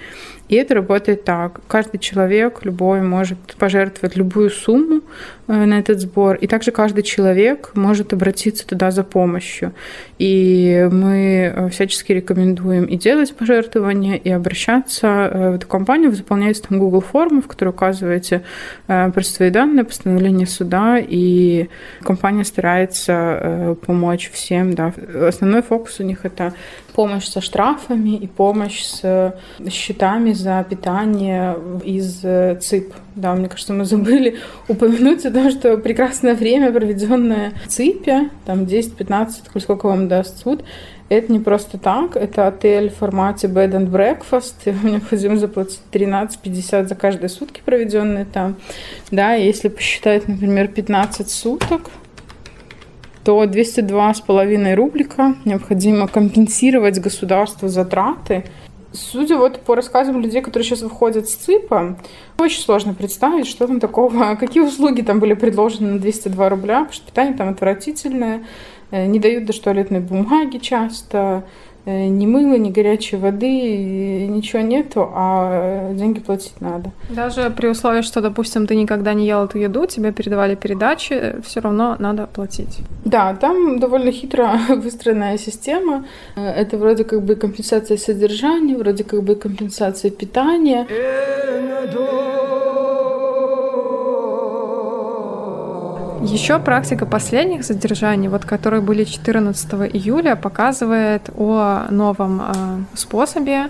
[0.49, 1.61] И это работает так.
[1.69, 5.03] Каждый человек, любой, может пожертвовать любую сумму
[5.47, 6.37] э, на этот сбор.
[6.37, 9.75] И также каждый человек может обратиться туда за помощью.
[10.19, 16.11] И мы э, всячески рекомендуем и делать пожертвования, и обращаться э, в эту компанию.
[16.11, 18.43] Вы заполняете там Google форму, в которой указываете
[18.87, 21.69] просто свои данные, постановление суда, и
[22.03, 24.75] компания старается помочь всем.
[24.75, 24.93] Да.
[25.29, 26.55] Основной фокус у них это
[26.95, 27.41] помощь со
[27.89, 29.35] штрафами и помощь с
[29.71, 32.93] счетами за питание из э, ЦИП.
[33.17, 34.37] Да, мне кажется, мы забыли
[34.69, 40.65] упомянуть о том, что прекрасное время, проведенное в ЦИПе, там 10-15, сколько вам даст суд,
[41.09, 45.81] это не просто так, это отель в формате bed and breakfast, и вам необходимо заплатить
[45.93, 48.57] 13,50 за каждые сутки, проведенные там.
[49.11, 51.91] Да, если посчитать, например, 15 суток,
[53.29, 58.45] то 202,5 рублика необходимо компенсировать государству затраты.
[58.93, 61.99] Судя вот по рассказам людей, которые сейчас выходят с ЦИПа,
[62.39, 66.93] очень сложно представить, что там такого, какие услуги там были предложены на 202 рубля, потому
[66.95, 68.47] что питание там отвратительное,
[68.93, 71.45] э, не дают даже туалетной бумаги часто,
[71.89, 76.91] ни мыла, ни горячей воды, ничего нету, а деньги платить надо.
[77.09, 81.61] Даже при условии, что, допустим, ты никогда не ел эту еду, тебе передавали передачи, все
[81.61, 82.79] равно надо платить.
[83.05, 86.05] Да, там довольно хитро выстроенная система.
[86.37, 90.87] Это вроде как бы компенсация содержания, вроде как бы компенсация питания.
[96.23, 102.53] Еще практика последних задержаний, вот которые были 14 июля, показывает о новом э,
[102.95, 103.69] способе.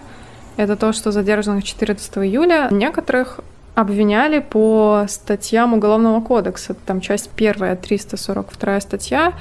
[0.57, 3.41] Это то, что задержанных 14 июля некоторых
[3.75, 6.75] обвиняли по статьям Уголовного кодекса.
[6.75, 9.35] Там часть первая, 342 статья.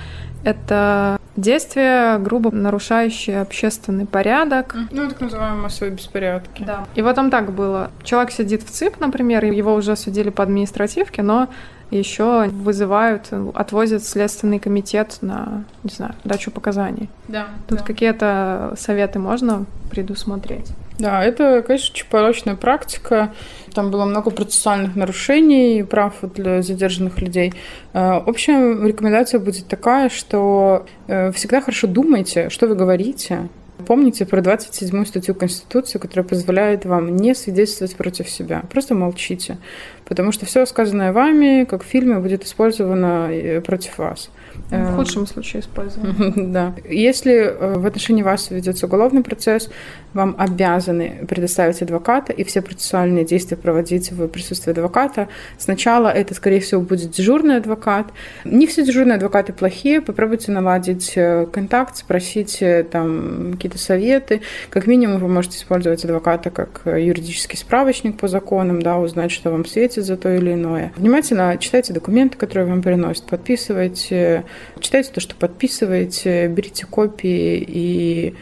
[0.44, 4.76] Это действия, грубо нарушающие общественный порядок.
[4.92, 6.64] Ну, так называемые массовые беспорядки.
[6.64, 6.86] Да.
[6.94, 7.90] И вот там так было.
[8.04, 11.50] Человек сидит в ЦИП, например, его уже судили по административке, но
[11.92, 17.10] еще вызывают, отвозят в Следственный комитет на, не знаю, дачу показаний.
[17.28, 17.48] Да.
[17.68, 17.84] Тут да.
[17.86, 20.72] какие-то советы можно предусмотреть?
[21.00, 23.32] Да, это, конечно, очень порочная практика.
[23.74, 27.54] Там было много процессуальных нарушений прав для задержанных людей.
[27.94, 33.48] Э, общая рекомендация будет такая, что э, всегда хорошо думайте, что вы говорите,
[33.86, 38.64] помните про 27-ю статью Конституции, которая позволяет вам не свидетельствовать против себя.
[38.72, 39.58] Просто молчите.
[40.06, 44.30] Потому что все сказанное вами, как в фильме, будет использовано э, против вас.
[44.70, 46.34] В э, худшем случае использовано.
[46.48, 46.74] Да.
[46.90, 49.70] Если э, в отношении вас ведется уголовный процесс,
[50.14, 55.28] вам обязаны предоставить адвоката и все процессуальные действия проводить в присутствии адвоката.
[55.58, 58.08] Сначала это, скорее всего, будет дежурный адвокат.
[58.44, 60.02] Не все дежурные адвокаты плохие.
[60.02, 61.14] Попробуйте наладить
[61.52, 64.42] контакт, спросить там какие-то советы.
[64.70, 69.66] Как минимум вы можете использовать адвоката как юридический справочник по законам, да, узнать, что вам
[69.66, 70.94] светит, за то или иное.
[70.96, 74.46] Внимательно читайте документы, которые вам приносят, подписывайте,
[74.80, 78.36] читайте то, что подписываете, берите копии и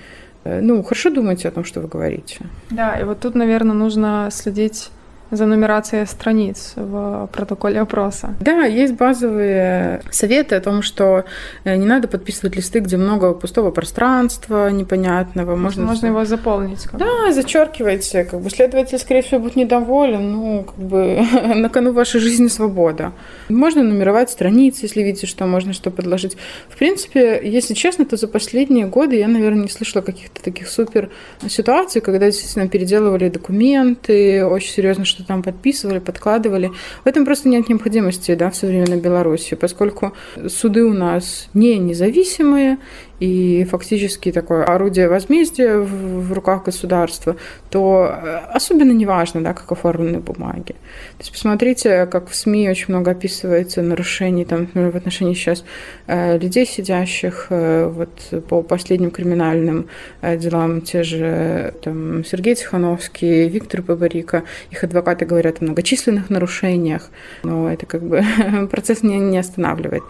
[0.44, 2.40] э, ну, хорошо думайте о том, что вы говорите.
[2.70, 4.90] Да, и вот тут, наверное, нужно следить
[5.32, 8.36] за нумерацией страниц в протоколе опроса.
[8.40, 11.26] Да, есть базовые советы о том, что
[11.64, 15.56] э, не надо подписывать листы, где много пустого пространства непонятного.
[15.56, 16.88] Можно, можно его заполнить.
[16.94, 18.26] Да, зачеркивайте.
[18.26, 20.32] Как бы следователь, скорее всего, будет недоволен.
[20.32, 21.22] Ну, как бы
[21.56, 23.12] на кону вашей жизни свобода.
[23.50, 26.38] Можно нумеровать страницы, если видите, что можно что предложить.
[26.70, 31.10] В принципе, если честно, то за последние годы я, наверное, не слышала каких-то таких супер
[31.48, 36.72] ситуаций, когда действительно переделывали документы, очень серьезно что там подписывали, подкладывали.
[37.04, 40.14] В этом просто нет необходимости да, в современной Беларуси, поскольку
[40.48, 42.78] суды у нас не независимые,
[43.20, 47.38] и фактически такое орудие возмездия в, руках государства,
[47.70, 50.74] то э, особенно не важно, да, как оформлены бумаги.
[50.74, 55.64] То есть посмотрите, как в СМИ очень много описывается нарушений там, например, в отношении сейчас
[56.08, 59.88] э, людей, сидящих э, вот, по последним криминальным
[60.22, 67.10] делам, те же там, Сергей Тихановский, Виктор Бабарика, их адвокаты говорят о многочисленных нарушениях,
[67.44, 68.24] но это как бы
[68.72, 70.04] процесс не, не останавливает.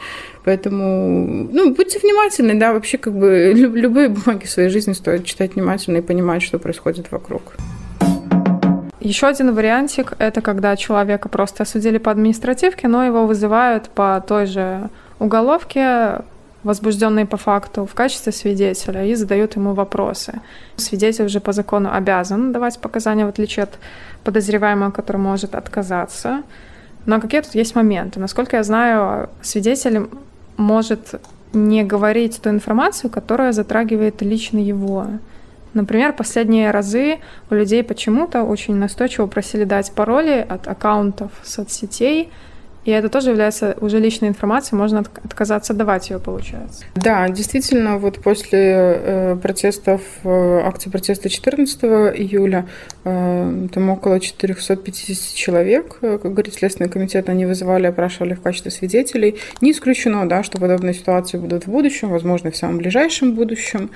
[0.45, 5.55] Поэтому, ну, будьте внимательны, да, вообще как бы любые бумаги в своей жизни стоит читать
[5.55, 7.53] внимательно и понимать, что происходит вокруг.
[8.99, 14.45] Еще один вариантик– это когда человека просто осудили по административке, но его вызывают по той
[14.45, 16.21] же уголовке,
[16.63, 20.41] возбужденной по факту, в качестве свидетеля и задают ему вопросы.
[20.75, 23.77] Свидетель уже по закону обязан давать показания, в отличие от
[24.23, 26.43] подозреваемого, который может отказаться.
[27.05, 28.19] Но какие тут есть моменты?
[28.19, 30.07] Насколько я знаю, свидетель
[30.57, 31.21] может
[31.53, 35.07] не говорить ту информацию, которая затрагивает лично его.
[35.73, 42.31] Например, последние разы у людей почему-то очень настойчиво просили дать пароли от аккаунтов соцсетей,
[42.85, 46.83] и это тоже является уже личной информацией, можно отказаться давать ее, получается.
[46.93, 52.67] Да, действительно, вот после э, протестов, э, акции протеста 14 июля,
[53.03, 59.39] э, там около 450 человек, как говорит Следственный комитет, они вызывали, опрашивали в качестве свидетелей.
[59.61, 63.89] Не исключено, да, что подобные ситуации будут в будущем, возможно, в самом ближайшем будущем.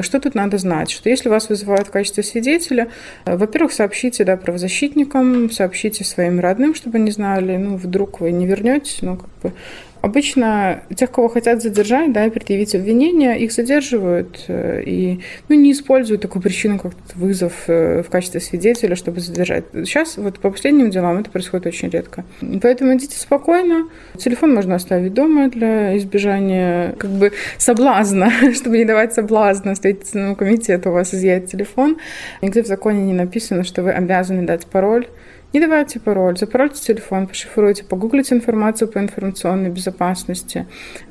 [0.00, 0.92] Что тут надо знать?
[0.92, 2.88] Что если вас вызывают в качестве свидетеля,
[3.26, 8.46] во-первых, сообщите да, правозащитникам, сообщите своим родным, чтобы они знали, ну, вдруг вы вы не
[8.46, 9.52] вернетесь, ну, как бы
[10.00, 16.22] Обычно тех, кого хотят задержать, да, предъявить обвинения, их задерживают э, и ну, не используют
[16.22, 19.64] такую причину, как вызов э, в качестве свидетеля, чтобы задержать.
[19.72, 22.24] Сейчас вот по последним делам это происходит очень редко.
[22.62, 23.88] Поэтому идите спокойно.
[24.16, 30.90] Телефон можно оставить дома для избежания как бы соблазна, чтобы не давать соблазна Следственному комитету
[30.90, 31.98] у вас изъять телефон.
[32.40, 35.08] Нигде в законе не написано, что вы обязаны дать пароль
[35.54, 40.66] не давайте пароль, запарольте телефон, пошифруйте, погуглите информацию по информационной безопасности.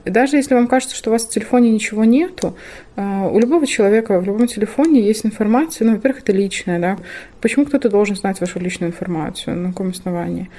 [0.06, 2.56] Даже если вам кажется, что у вас в телефоне ничего нету,
[2.98, 6.98] э, у любого человека в любом телефоне есть информация, ну, во-первых, это личная, да.
[7.42, 10.52] Почему кто-то должен знать вашу личную информацию, на каком основании?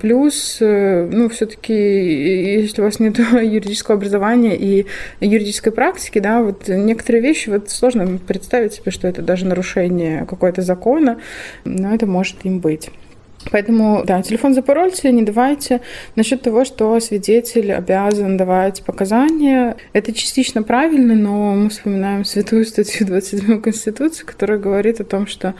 [0.00, 4.86] Плюс, э, ну, все-таки, если у вас нет юридического образования и
[5.20, 10.62] юридической практики, да, вот некоторые вещи, вот сложно представить себе, что это даже нарушение какого-то
[10.62, 11.20] закона,
[11.66, 12.88] но это может им быть.
[13.50, 15.80] Поэтому, да, телефон запорольте, не давайте.
[16.16, 23.06] Насчет того, что свидетель обязан давать показания, это частично правильно, но мы вспоминаем святую статью
[23.06, 25.54] 27 Конституции, которая говорит о том, что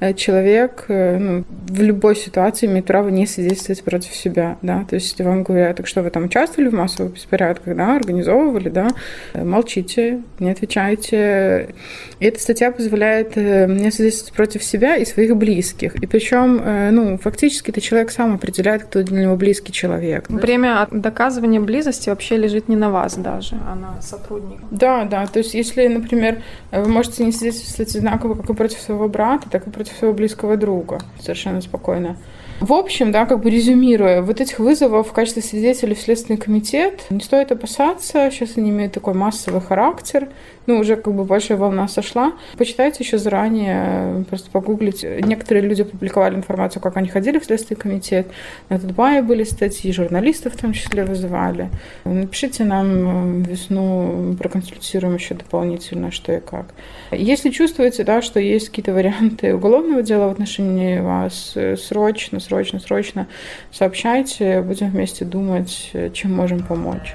[0.00, 4.94] э, человек э, ну, в любой ситуации имеет право не свидетельствовать против себя, да, то
[4.94, 8.88] есть если вам говорят, так что вы там участвовали в массовых беспорядках, да, организовывали, да,
[9.34, 11.74] э, молчите, не отвечайте.
[12.20, 15.96] И эта статья позволяет не свидетельствовать против себя и своих близких.
[15.96, 16.60] И причем,
[16.94, 20.28] ну, фактически это человек сам определяет, кто для него близкий человек.
[20.28, 24.62] Время доказывания близости вообще лежит не на вас даже, а на сотрудника.
[24.70, 25.26] Да, да.
[25.26, 29.66] То есть, если, например, вы можете не свидетельствовать одинаково как и против своего брата, так
[29.66, 32.16] и против своего близкого друга совершенно спокойно.
[32.60, 37.06] В общем, да, как бы резюмируя, вот этих вызовов в качестве свидетелей в Следственный комитет
[37.10, 38.30] не стоит опасаться.
[38.30, 40.28] Сейчас они имеют такой массовый характер.
[40.66, 42.32] Ну, уже как бы большая волна сошла.
[42.56, 45.20] Почитайте еще заранее, просто погуглите.
[45.22, 48.28] Некоторые люди публиковали информацию, как они ходили в Следственный комитет.
[48.68, 51.68] На Тутбае были статьи, журналистов в том числе вызывали.
[52.04, 56.66] Напишите нам весну, проконсультируем еще дополнительно, что и как.
[57.10, 63.26] Если чувствуете, да, что есть какие-то варианты уголовного дела в отношении вас, срочно, срочно, срочно
[63.70, 67.14] сообщайте, будем вместе думать, чем можем помочь.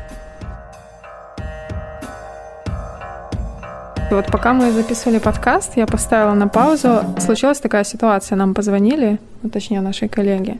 [4.12, 7.04] Вот пока мы записывали подкаст, я поставила на паузу.
[7.20, 10.60] Случилась такая ситуация, нам позвонили, ну, точнее нашей коллеги.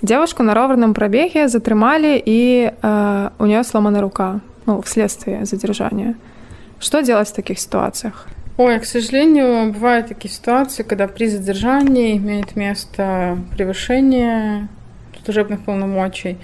[0.00, 6.14] Девушку на ровном пробеге затримали, и э, у нее сломана рука, ну, вследствие задержания.
[6.78, 8.26] Что делать в таких ситуациях?
[8.56, 14.68] Ой, к сожалению, бывают такие ситуации, когда при задержании имеет место превышение
[15.22, 16.38] служебных полномочий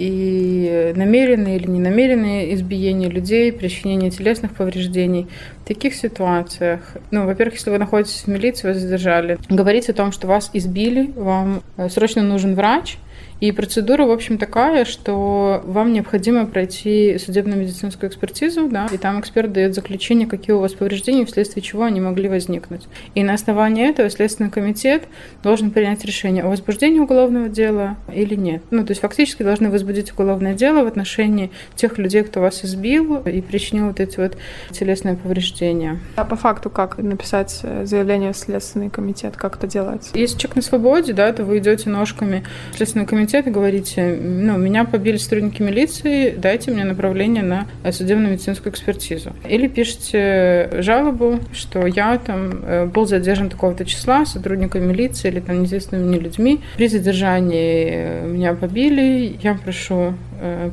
[0.00, 5.26] и намеренные или ненамеренные избиения людей, причинение телесных повреждений.
[5.62, 10.10] В таких ситуациях, ну, во-первых, если вы находитесь в милиции, вас задержали, говорить о том,
[10.10, 12.96] что вас избили, вам э, срочно нужен врач–
[13.40, 19.52] и процедура, в общем, такая, что вам необходимо пройти судебно-медицинскую экспертизу, да, и там эксперт
[19.52, 22.86] дает заключение, какие у вас повреждения, вследствие чего они могли возникнуть.
[23.14, 25.04] И на основании этого Следственный комитет
[25.42, 28.62] должен принять решение о возбуждении уголовного дела или нет.
[28.70, 33.22] Ну, то есть фактически должны возбудить уголовное дело в отношении тех людей, кто вас избил
[33.22, 34.36] и причинил вот эти вот
[34.70, 35.98] телесные повреждения.
[36.16, 39.36] А по факту как написать заявление в Следственный комитет?
[39.36, 40.10] Как это делать?
[40.12, 44.18] Если человек на свободе, да, то вы идете ножками в Следственный комитет комитет и говорите,
[44.20, 49.32] ну, меня побили сотрудники милиции, дайте мне направление на судебно-медицинскую экспертизу.
[49.48, 55.60] Или пишите жалобу, что я там э, был задержан такого-то числа сотрудниками милиции или там
[55.60, 56.60] неизвестными мне людьми.
[56.76, 60.12] При задержании э, меня побили, я прошу э,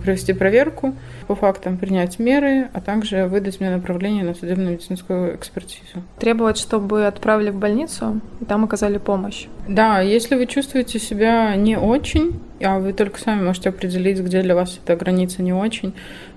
[0.04, 0.96] провести проверку
[1.28, 6.04] по фактам принять меры, а также выдать мне направление на судебно-медицинскую экспертизу.
[6.20, 9.48] Требовать, чтобы отправили в больницу и там оказали помощь.
[9.68, 14.56] Да, если вы чувствуете себя не очень, а вы только сами можете определить, где для
[14.56, 15.94] вас эта граница не очень,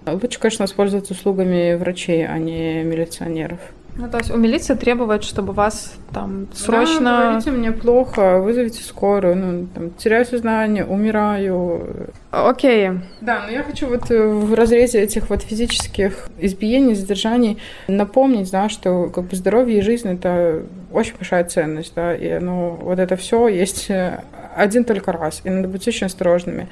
[0.07, 3.61] лучше, конечно, воспользоваться услугами врачей, а не милиционеров.
[3.97, 7.01] Ну, то есть у милиции требовать, чтобы вас там срочно...
[7.01, 12.11] Да, говорите, мне плохо, вызовите скорую, ну, там, теряю сознание, умираю.
[12.31, 12.91] Окей.
[13.21, 18.69] Да, но я хочу вот э, в разрезе этих вот физических избиений, задержаний напомнить, да,
[18.69, 20.63] что как бы здоровье и жизнь— это
[20.93, 24.23] очень большая ценность, да, и ну, вот это все есть э,
[24.57, 26.69] один только раз, и надо быть очень осторожными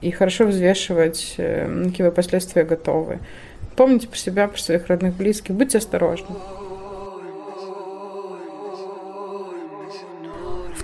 [0.00, 3.18] и хорошо взвешивать, э, какие вы последствия готовы.
[3.76, 6.26] Помните про себя, про своих родных, близких, будьте осторожны.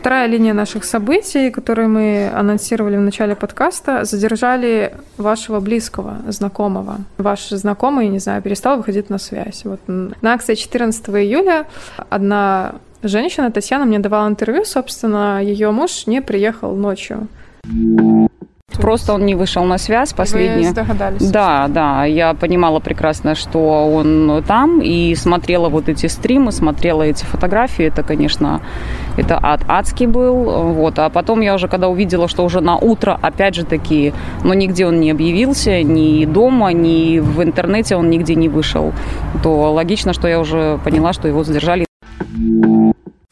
[0.06, 6.98] Вторая линия наших событий, которые мы анонсировали в начале подкаста, задержали вашего близкого, знакомого.
[7.18, 9.64] Ваш знакомый, не знаю, перестал выходить на связь.
[9.64, 11.66] Вот на акции 14 июля
[12.08, 17.26] одна женщина, Татьяна, мне давала интервью, собственно, ее муж не приехал ночью.
[18.74, 20.68] Просто он не вышел на связь последний.
[20.68, 21.30] Вы догадались?
[21.30, 22.04] Да, да.
[22.04, 23.58] Я понимала прекрасно, что
[23.92, 27.86] он там, и смотрела вот эти стримы, смотрела эти фотографии.
[27.86, 28.60] Это, конечно,
[29.16, 30.72] это ад адский был.
[30.74, 30.98] Вот.
[30.98, 34.12] А потом я уже, когда увидела, что уже на утро, опять же таки,
[34.44, 38.92] но нигде он не объявился, ни дома, ни в интернете он нигде не вышел,
[39.42, 41.86] то логично, что я уже поняла, что его задержали.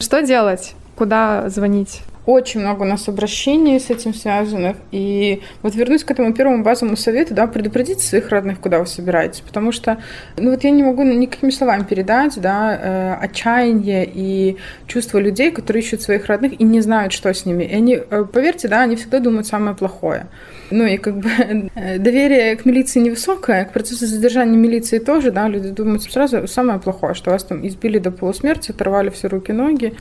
[0.01, 0.75] Что делать?
[0.95, 2.01] Куда звонить?
[2.25, 4.77] Очень много у нас обращений с этим связанных.
[4.91, 9.41] И вот вернусь к этому первому базовому совету, да, предупредите своих родных, куда вы собираетесь.
[9.41, 9.99] Потому что,
[10.37, 14.57] ну вот я не могу никакими словами передать, да, э, отчаяние и
[14.87, 17.63] чувство людей, которые ищут своих родных и не знают, что с ними.
[17.63, 20.27] И они, э, поверьте, да, они всегда думают самое плохое.
[20.71, 21.29] Ну и как бы
[21.75, 26.79] э, доверие к милиции невысокое, к процессу задержания милиции тоже, да, люди думают сразу самое
[26.79, 29.93] плохое, что вас там избили до полусмерти, оторвали все руки-ноги.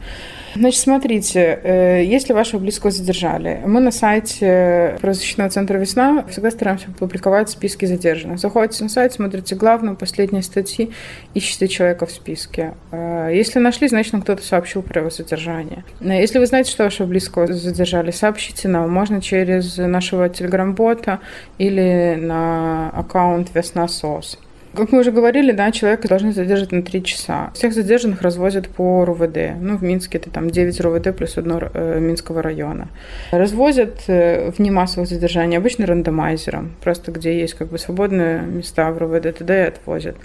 [0.54, 6.90] Значит, смотрите, э, если вашего близкого задержали, мы на сайте правозащитного центра «Весна» всегда стараемся
[6.90, 8.38] публиковать списки задержанных.
[8.38, 10.90] Заходите на сайт, смотрите главную, последние статьи,
[11.34, 12.74] ищите человека в списке.
[12.90, 15.84] Э, если нашли, значит, кто-то сообщил про его задержание.
[16.00, 18.90] Э, если вы знаете, что вашего близкого задержали, сообщите нам.
[18.90, 21.20] Можно через нашего телеграм-бота
[21.58, 24.38] или на аккаунт «Весна СОС».
[24.76, 27.50] Как мы уже говорили, да, человека должны задержать на 3 часа.
[27.54, 29.56] Всех задержанных развозят по РУВД.
[29.60, 32.88] Ну, в Минске это там 9 РУВД плюс одно э, Минского района.
[33.30, 38.98] Развозят э, в немассовых задержаний обычно рандомайзером, просто где есть как бы свободные места в
[38.98, 40.16] РУВД, туда и отвозят.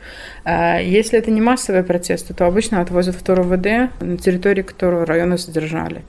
[0.46, 5.38] А если это не массовые протесты, то обычно отвозят в РУВД, на территории которого района
[5.38, 6.02] задержали.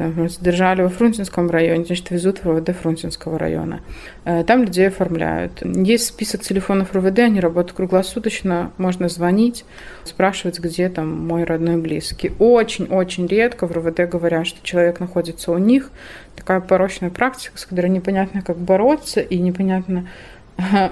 [0.00, 3.82] Там, задержали во Фрунзенском районе, значит, везут в РОВД Фрунзенского района.
[4.24, 5.60] Э, там людей оформляют.
[5.62, 9.66] Есть список телефонов РОВД, они работают круглосуточно, можно звонить,
[10.04, 12.32] спрашивать, где там мой родной близкий.
[12.38, 15.90] Очень-очень редко в РОВД говорят, что человек находится у них.
[16.34, 20.08] Такая порочная практика, с которой непонятно, как бороться, и непонятно,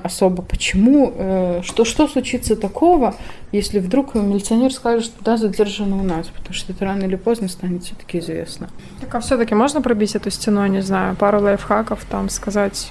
[0.02, 3.14] особо почему, э, что, что случится такого,
[3.52, 7.48] если вдруг милиционер скажет, что да, задержано у нас, потому что это рано или поздно
[7.48, 8.68] станет все-таки известно.
[9.00, 12.90] Так а все-таки можно пробить эту стену, не знаю, пару лайфхаков, там сказать,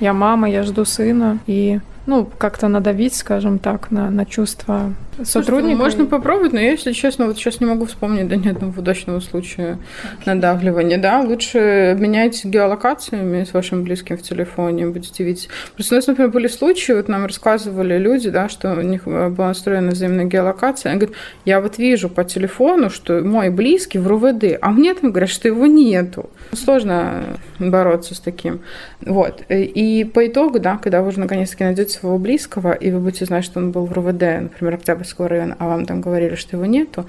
[0.00, 4.92] я мама, я жду сына, и ну, как-то надавить, скажем так, на, на чувства
[5.22, 5.76] сотрудника.
[5.76, 9.20] Можно попробовать, но я, если честно, вот сейчас не могу вспомнить да, ни одного удачного
[9.20, 9.78] случая
[10.26, 10.98] надавливания.
[10.98, 15.48] Да, лучше обменяйтесь геолокациями с вашим близким в телефоне, будете видеть.
[15.74, 19.48] Просто у нас, например, были случаи, вот нам рассказывали люди, да, что у них была
[19.48, 20.90] настроена взаимная геолокация.
[20.90, 25.10] Они говорят, я вот вижу по телефону, что мой близкий в РУВД, а мне там
[25.10, 26.28] говорят, что его нету.
[26.52, 27.22] Сложно
[27.58, 28.60] бороться с таким.
[29.00, 29.42] Вот.
[29.48, 33.44] И по итогу, да, когда вы уже наконец-таки найдете своего близкого, и вы будете знать,
[33.44, 37.06] что он был в РУВД, например, Октябрьского района, а вам там говорили, что его нету,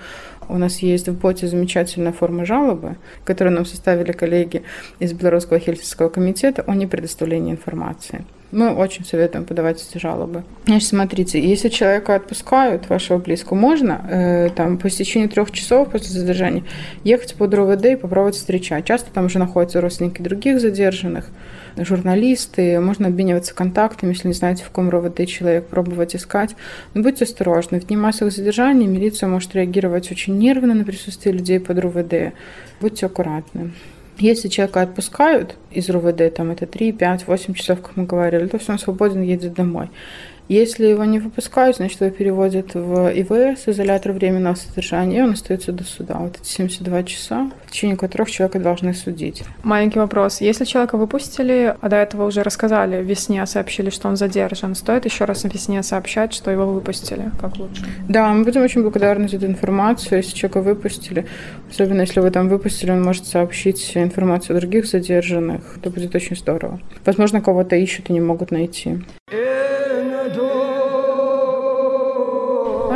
[0.48, 4.64] у нас есть в боте замечательная форма жалобы, которую нам составили коллеги
[5.00, 8.26] из Белорусского Хельсинского комитета о непредоставлении информации.
[8.52, 10.44] Мы очень советуем подавать эти жалобы.
[10.66, 16.10] Значит, смотрите, если человека отпускают, вашего близкого, можно э, там по истечении трех часов после
[16.10, 16.64] задержания
[17.04, 18.86] ехать под РОВД и попробовать встречать.
[18.86, 21.26] Часто там уже находятся родственники других задержанных
[21.78, 26.56] журналисты, можно обмениваться контактами, если не знаете, в каком РОВД человек, пробовать искать.
[26.94, 27.80] Но будьте осторожны.
[27.80, 32.34] В дни массовых задержаний милиция может реагировать очень нервно на присутствие людей под РОВД.
[32.80, 33.72] Будьте аккуратны.
[34.18, 38.58] Если человека отпускают из РУВД, там это 3, 5, 8 часов, как мы говорили, то
[38.58, 39.90] все, он свободен, едет домой.
[40.48, 45.72] Если его не выпускают, значит, его переводят в ИВС, изолятор временного содержания, и он остается
[45.72, 46.18] до суда.
[46.20, 49.44] Вот эти 72 часа, в течение которых человека должны судить.
[49.64, 50.42] Маленький вопрос.
[50.42, 55.26] Если человека выпустили, а до этого уже рассказали, весне сообщили, что он задержан, стоит еще
[55.26, 57.32] раз весне сообщать, что его выпустили?
[57.42, 57.84] Как лучше?
[58.08, 61.26] Да, мы будем очень благодарны за эту информацию, если человека выпустили.
[61.70, 65.78] Особенно если вы там выпустили, он может сообщить информацию о других задержанных.
[65.78, 66.80] Это будет очень здорово.
[67.04, 69.00] Возможно, кого-то ищут и не могут найти.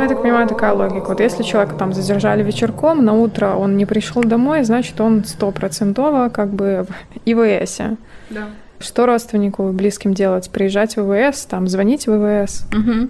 [0.00, 1.08] я так понимаю, такая логика.
[1.08, 6.28] Вот если человека там задержали вечерком, на утро он не пришел домой, значит, он стопроцентово
[6.28, 7.80] как бы в ИВС.
[8.30, 8.46] Да.
[8.80, 10.48] Что родственнику близким делать?
[10.50, 12.66] Приезжать в ВВС, там, звонить в ВВС?
[12.72, 13.08] Угу.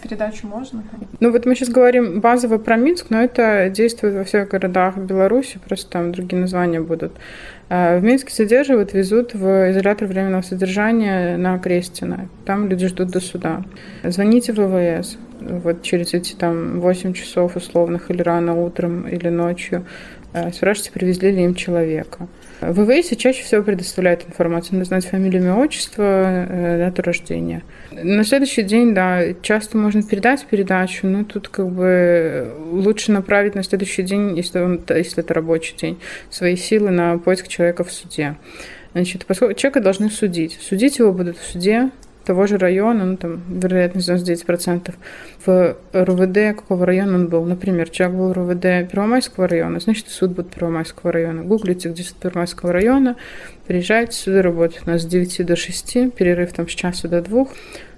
[0.00, 0.84] Передачу можно?
[1.18, 5.58] Ну вот мы сейчас говорим базово про Минск, но это действует во всех городах Беларуси,
[5.66, 7.12] просто там другие названия будут.
[7.68, 12.28] А, в Минске задерживают, везут в изолятор временного содержания на Крестина.
[12.44, 13.64] Там люди ждут до суда.
[14.04, 19.84] Звоните в ВВС вот через эти там 8 часов условных или рано утром или ночью.
[20.32, 22.28] А, спрашивайте, привезли ли им человека.
[22.62, 24.74] В ВВС чаще всего предоставляют информацию.
[24.74, 27.62] Надо знать фамилию, имя, отчество, э, дату рождения.
[27.90, 33.64] На следующий день, да, часто можно передать передачу, но тут как бы лучше направить на
[33.64, 35.98] следующий день, если, он, если это рабочий день,
[36.30, 38.36] свои силы на поиск человека в суде.
[38.92, 40.56] Значит, поскольку человека должны судить.
[40.62, 41.90] Судить его будут в суде,
[42.24, 44.92] того же района, ну там вероятность 99%,
[45.44, 47.44] в РУВД какого района он был.
[47.44, 51.42] Например, человек был в РУВД Первомайского района, значит, суд будет Первомайского района.
[51.42, 53.16] Гуглите, где суд Первомайского района,
[53.66, 57.46] приезжайте, суды работают у нас с 9 до 6, перерыв там с часу до 2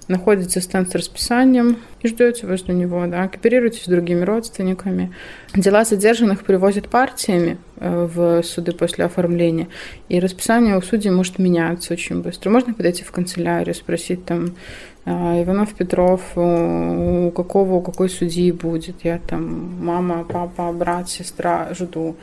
[0.09, 5.12] находите стенд с расписанием и ждете возле него, да, кооперируйтесь с другими родственниками.
[5.55, 9.68] Дела задержанных привозят партиями э, в суды после оформления,
[10.09, 12.50] и расписание у судей может меняться очень быстро.
[12.50, 14.55] Можно подойти в канцелярию, спросить там,
[15.07, 19.05] а, Иванов Петров, у какого, у какой судьи будет.
[19.05, 22.16] Я там мама, папа, брат, сестра жду.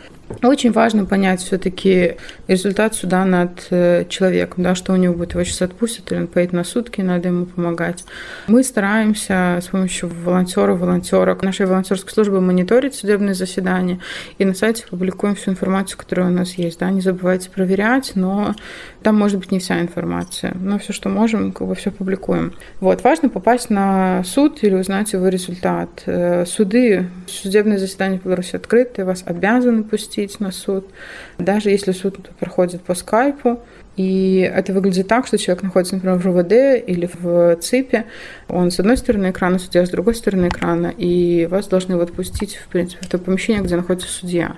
[0.43, 2.17] Очень важно понять все-таки
[2.47, 5.33] результат суда над э, человеком, да, что у него будет.
[5.33, 8.03] Его сейчас отпустят, или он поедет на сутки, надо ему помогать.
[8.47, 13.99] Мы стараемся с помощью волонтеров, волонтерок нашей волонтерской службы мониторить судебные заседания
[14.37, 16.79] и на сайте публикуем всю информацию, которая у нас есть.
[16.79, 16.89] Да.
[16.89, 18.55] Не забывайте проверять, но
[19.03, 20.53] там может быть не вся информация.
[20.59, 22.53] Но все, что можем, как бы все публикуем.
[22.79, 23.03] Вот.
[23.03, 26.03] Важно попасть на суд или узнать его результат.
[26.05, 30.87] Э, суды, судебные заседания в Беларуси открыты, вас обязаны пустить на суд.
[31.37, 33.59] Даже если суд проходит по скайпу,
[33.97, 38.05] и это выглядит так, что человек находится, например, в РУВД или в ЦИПе.
[38.47, 40.93] Он с одной стороны экрана судья, с другой стороны экрана.
[40.97, 44.55] И вас должны вот пустить, в принципе, в то помещение, где находится судья.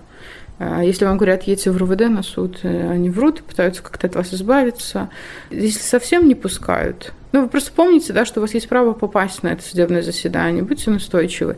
[0.60, 4.16] А если вам говорят, едьте в РУВД на суд, э, они врут, пытаются как-то от
[4.16, 5.10] вас избавиться.
[5.50, 9.42] Если совсем не пускают, Ну, вы просто помните, да, что у вас есть право попасть
[9.42, 11.58] на это судебное заседание, будьте настойчивы.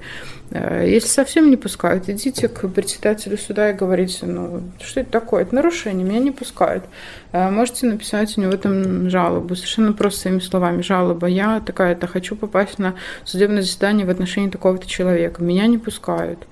[0.52, 5.42] Э, если совсем не пускают, идите к председателю суда и говорите, ну, что это такое?
[5.42, 6.86] Это нарушение, меня не пускают.
[7.34, 10.82] Э, можете написать у него там жалобу, совершенно просто своими словами.
[10.82, 12.96] Жалоба, я такая-то хочу попасть на
[13.26, 16.48] судебное заседание в отношении такого-то человека, меня не пускают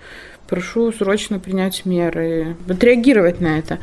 [0.54, 3.80] прошу срочно принять меры, отреагировать на это.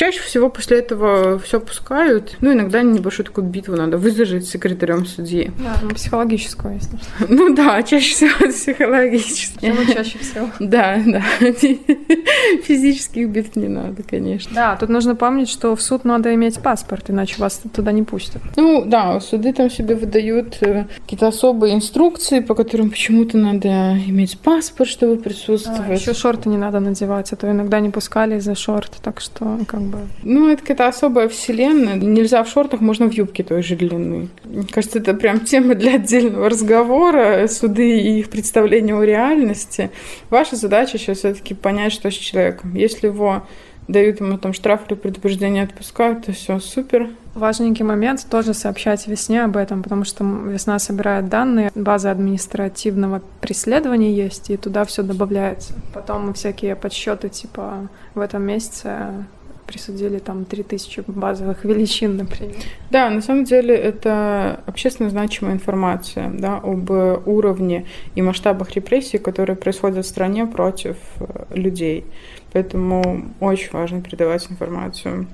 [0.00, 2.38] Чаще всего после этого все пускают.
[2.40, 5.52] Ну, иногда небольшую такую битву надо выдержать с секретарем судьи.
[5.58, 7.26] Да, ну, психологическую, если что.
[7.28, 9.70] Ну да, чаще всего психологически.
[9.70, 10.48] Почему чаще всего?
[10.58, 11.20] Да, да.
[12.62, 14.50] Физических битв не надо, конечно.
[14.54, 18.40] Да, тут нужно помнить, что в суд надо иметь паспорт, иначе вас туда не пустят.
[18.56, 24.38] Ну да, суды там себе выдают э, какие-то особые инструкции, по которым почему-то надо иметь
[24.38, 25.90] паспорт, чтобы присутствовать.
[25.90, 29.58] А, еще шорты не надо надевать, а то иногда не пускали из-за шорт, так что
[29.66, 29.89] как бы.
[30.22, 31.96] Ну, это какая-то особая вселенная.
[31.96, 34.28] Нельзя в шортах, можно в юбке той же длины.
[34.44, 37.46] Мне кажется, это прям тема для отдельного разговора.
[37.48, 39.90] Суды и их представление о реальности.
[40.30, 42.74] Ваша задача сейчас все-таки понять, что с человеком.
[42.74, 43.42] Если его
[43.90, 47.08] дают ему там штраф или предупреждение отпускают, то все супер.
[47.34, 54.12] Важненький момент тоже сообщать весне об этом, потому что весна собирает данные, база административного преследования
[54.12, 55.74] есть, и туда все добавляется.
[55.94, 59.24] Потом всякие подсчеты типа в этом месяце
[59.70, 62.54] присудили там 3000 базовых величин, например.
[62.90, 69.56] Да, на самом деле это общественно значимая информация да, об уровне и масштабах репрессий, которые
[69.56, 72.04] происходят в стране против э, людей.
[72.52, 75.26] Поэтому очень важно передавать информацию.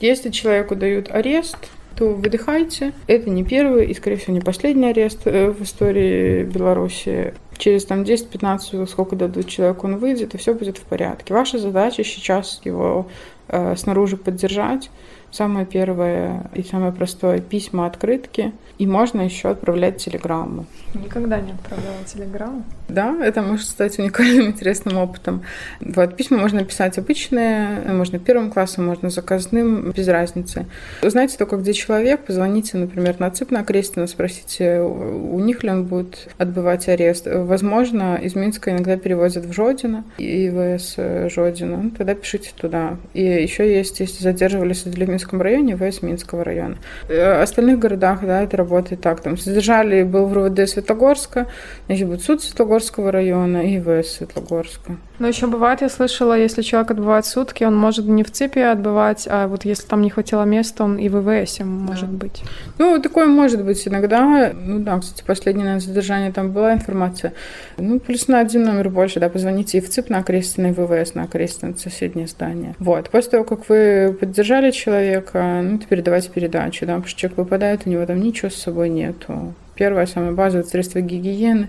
[0.00, 1.58] Если человеку дают арест,
[1.96, 2.92] то выдыхайте.
[3.06, 7.34] Это не первый и, скорее всего, не последний арест э, в истории Беларуси.
[7.58, 11.34] Через там 10-15, сколько дадут человеку, он выйдет, и все будет в порядке.
[11.34, 13.06] Ваша задача сейчас его
[13.52, 14.90] Э, снаружи поддержать.
[15.30, 18.52] Самое первое и самое простое письма, открытки.
[18.78, 20.64] И можно еще отправлять телеграмму.
[20.94, 22.64] Никогда не отправляла телеграмму.
[22.92, 25.42] Да, это может стать уникальным, интересным опытом.
[25.80, 30.66] Вот, письма можно писать обычные, можно первым классом, можно заказным, без разницы.
[31.02, 35.84] Узнайте только, где человек, позвоните, например, на ЦИП на Крестина, спросите, у них ли он
[35.84, 37.26] будет отбывать арест.
[37.26, 40.96] Возможно, из Минска иногда перевозят в Жодино, ИВС
[41.32, 42.98] Жодино, ну, тогда пишите туда.
[43.14, 46.76] И еще есть, если задерживались в Минском районе, ВС Минского района.
[47.08, 49.20] В остальных городах, да, это работает так.
[49.22, 51.46] Там задержали, был в РУВД Светлогорска,
[51.86, 52.42] значит, будет суд
[52.82, 54.96] Светлогорского района и ВС Светлогорска.
[55.18, 59.28] Но еще бывает, я слышала, если человек отбывает сутки, он может не в ЦИПе отбывать,
[59.30, 62.16] а вот если там не хватило места, он и в ВВС может да.
[62.16, 62.42] быть.
[62.78, 64.52] Ну, такое может быть иногда.
[64.52, 67.32] Ну да, кстати, последнее наверное, задержание там была информация.
[67.78, 70.84] Ну, плюс на один номер больше, да, позвоните и в ЦИП на Окрестина, и в
[70.84, 72.74] ВВС на Окрестина, соседнее здание.
[72.78, 73.10] Вот.
[73.10, 77.82] После того, как вы поддержали человека, ну, теперь давайте передачу, да, потому что человек выпадает,
[77.86, 79.54] у него там ничего с собой нету.
[79.82, 81.68] Первая, самая базовая средства гигиены,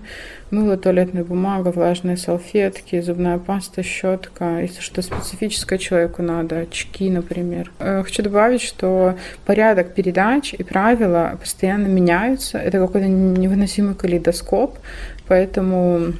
[0.52, 4.60] мыло, туалетная бумага, влажные салфетки, зубная паста, щетка.
[4.60, 7.72] Если что специфическое человеку надо, очки, например.
[7.80, 12.56] Э, хочу добавить, что порядок передач и правила постоянно меняются.
[12.58, 14.78] Это какой-то невыносимый калейдоскоп,
[15.26, 16.12] поэтому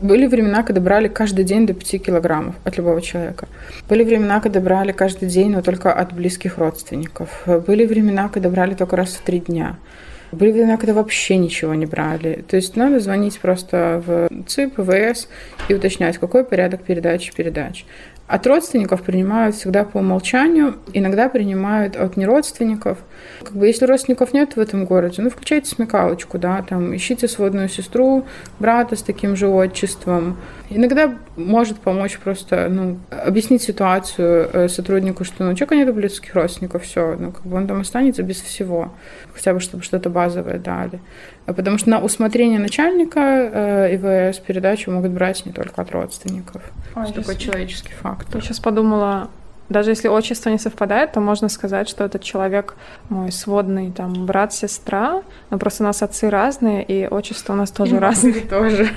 [0.00, 3.46] были времена, когда брали каждый день до 5 килограммов от любого человека.
[3.90, 7.42] Были времена, когда брали каждый день, но только от близких родственников.
[7.66, 9.76] Были времена, когда брали только раз в три дня.
[10.32, 12.44] Были времена, когда вообще ничего не брали.
[12.48, 15.28] То есть надо звонить просто в ЦИП, ВС
[15.68, 17.84] и уточнять, какой порядок передачи передач.
[18.32, 22.96] От родственников принимают всегда по умолчанию, иногда принимают от неродственников.
[23.42, 27.68] Как бы, если родственников нет в этом городе, ну, включайте смекалочку, да, там, ищите сводную
[27.68, 28.24] сестру,
[28.58, 30.38] брата с таким же отчеством.
[30.74, 36.34] Иногда может помочь просто, ну, объяснить ситуацию э, сотруднику, что, ну, у человека нет близких
[36.34, 38.92] родственников, все, ну, как бы он там останется без всего,
[39.32, 41.00] хотя бы, чтобы что-то базовое дали.
[41.46, 46.62] Потому что на усмотрение начальника э, ИВС передачу могут брать не только от родственников.
[46.94, 48.36] А, Это такой человеческий фактор.
[48.36, 49.30] Я сейчас подумала,
[49.68, 52.74] даже если отчество не совпадает, то можно сказать, что этот человек
[53.08, 57.70] мой сводный там брат, сестра, но просто у нас отцы разные, и отчество у нас
[57.70, 58.34] тоже и разные.
[58.50, 58.90] тоже.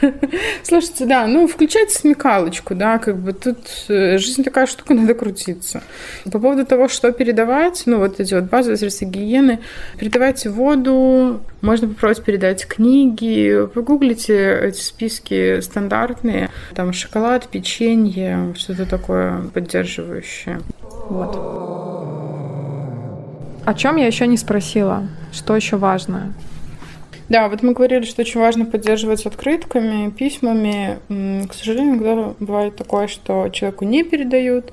[0.63, 3.57] Слушайте, да, ну включайте смекалочку, да, как бы тут
[3.87, 5.81] э, жизнь такая штука, надо крутиться.
[6.31, 9.59] По поводу того, что передавать, ну вот эти вот базовые средства гигиены,
[9.97, 19.41] передавайте воду, можно попробовать передать книги, погуглите эти списки стандартные, там шоколад, печенье, что-то такое
[19.53, 20.59] поддерживающее.
[21.09, 21.35] Вот.
[23.65, 25.07] О чем я еще не спросила?
[25.33, 26.33] Что еще важно?
[27.27, 30.99] Да, вот мы говорили, что очень важно поддерживать открытками, письмами.
[31.47, 34.71] К сожалению, иногда бывает такое, что человеку не передают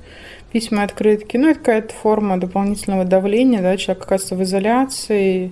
[0.51, 1.35] письма, открытки.
[1.37, 5.51] Ну, это какая-то форма дополнительного давления, да, человек оказывается в изоляции,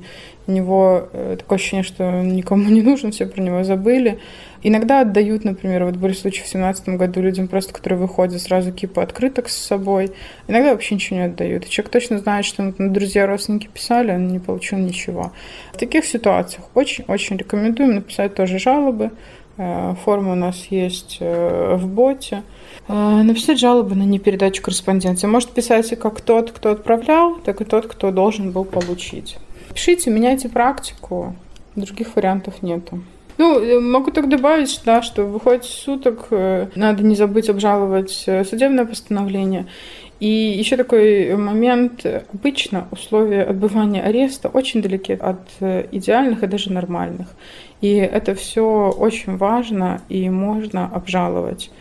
[0.51, 4.19] него э, такое ощущение, что он никому не нужен, все про него забыли.
[4.63, 9.01] Иногда отдают, например, вот были случаи в 2017 году людям просто, которые выходят, сразу кипа
[9.01, 10.11] открыток с собой.
[10.47, 11.65] Иногда вообще ничего не отдают.
[11.65, 15.31] И человек точно знает, что ему друзья, родственники писали, он не получил ничего.
[15.73, 19.09] В таких ситуациях очень-очень рекомендуем написать тоже жалобы.
[19.57, 22.43] Э, форма у нас есть э, в боте.
[22.87, 25.25] Написать жалобы на непередачу корреспонденции.
[25.25, 29.37] Может писать и как тот, кто отправлял, так и тот, кто должен был получить.
[29.73, 31.35] Пишите, меняйте практику.
[31.75, 33.01] Других вариантов нету.
[33.37, 36.27] Ну, могу так добавить, да, что выходит суток,
[36.75, 39.67] надо не забыть обжаловать судебное постановление.
[40.19, 42.05] И еще такой момент.
[42.31, 47.29] Обычно условия отбывания ареста очень далеки от идеальных и даже нормальных.
[47.79, 51.71] И это все очень важно и можно обжаловать.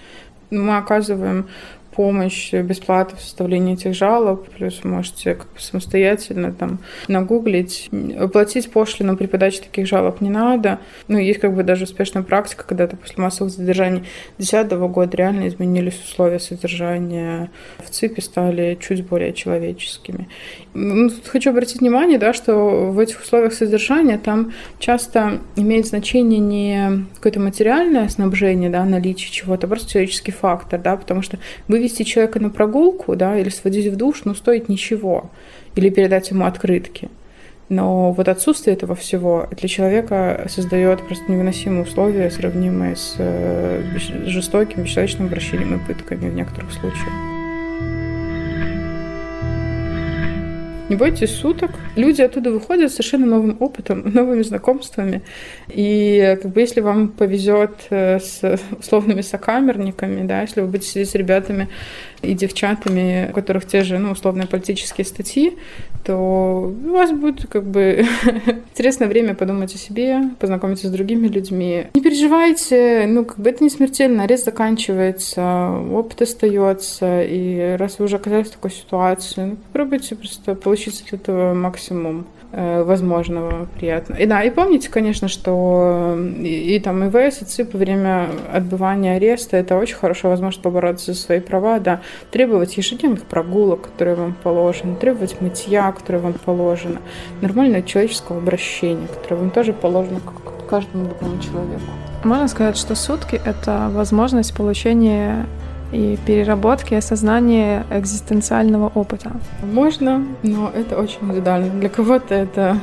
[0.50, 1.48] Мы оказываем
[1.94, 6.78] помощь бесплатно в составлении этих жалоб, плюс можете как бы самостоятельно там
[7.08, 7.90] нагуглить.
[8.32, 10.78] Платить пошлину при подаче таких жалоб не надо.
[11.08, 14.04] Ну, есть как бы даже успешная практика, когда-то после массовых задержаний
[14.38, 20.28] 2010 года реально изменились условия содержания в ЦИПе, стали чуть более человеческими.
[20.74, 26.38] Ну, тут хочу обратить внимание, да, что в этих условиях содержания там часто имеет значение
[26.38, 31.38] не какое-то материальное снабжение, да, наличие чего-то, а просто человеческий фактор, да, потому что
[31.80, 35.30] вывести человека на прогулку, да, или сводить в душ, ну, стоит ничего,
[35.76, 37.08] или передать ему открытки.
[37.70, 43.82] Но вот отсутствие этого всего для человека создает просто невыносимые условия, сравнимые с э,
[44.26, 47.29] жестоким, бесчеловечным обращением и пытками в некоторых случаях.
[50.90, 51.70] Не бойтесь суток.
[51.94, 55.22] Люди оттуда выходят с совершенно новым опытом, новыми знакомствами.
[55.68, 61.10] И как бы если вам повезет э, с условными сокамерниками, да, если вы будете сидеть
[61.10, 61.68] с ребятами
[62.22, 65.56] и девчатами, у которых те же, ну, условные политические статьи,
[66.04, 68.04] то у вас будет как бы
[68.70, 71.86] интересное время подумать о себе, познакомиться с другими людьми.
[71.94, 78.06] Не переживайте, ну, как бы это не смертельно, арест заканчивается, опыт остается, и раз вы
[78.06, 82.26] уже оказались в такой ситуации, ну, попробуйте просто получить от этого максимум.
[82.52, 84.14] Э, возможного приятно.
[84.14, 89.14] И да, и помните, конечно, что и, и там ИВС, и ЦИП во время отбывания
[89.16, 92.00] ареста это очень хорошая возможность побороться за свои права, да,
[92.32, 96.98] требовать ежедневных прогулок, которые вам положены, требовать мытья, которое вам положено,
[97.40, 101.84] нормального человеческого обращения, которое вам тоже положено как каждому другому человеку.
[102.24, 105.46] Можно сказать, что сутки— это возможность получения
[105.92, 109.32] и переработки осознания экзистенциального опыта.
[109.62, 111.70] Можно, но это очень индивидуально.
[111.80, 112.78] Для кого-то это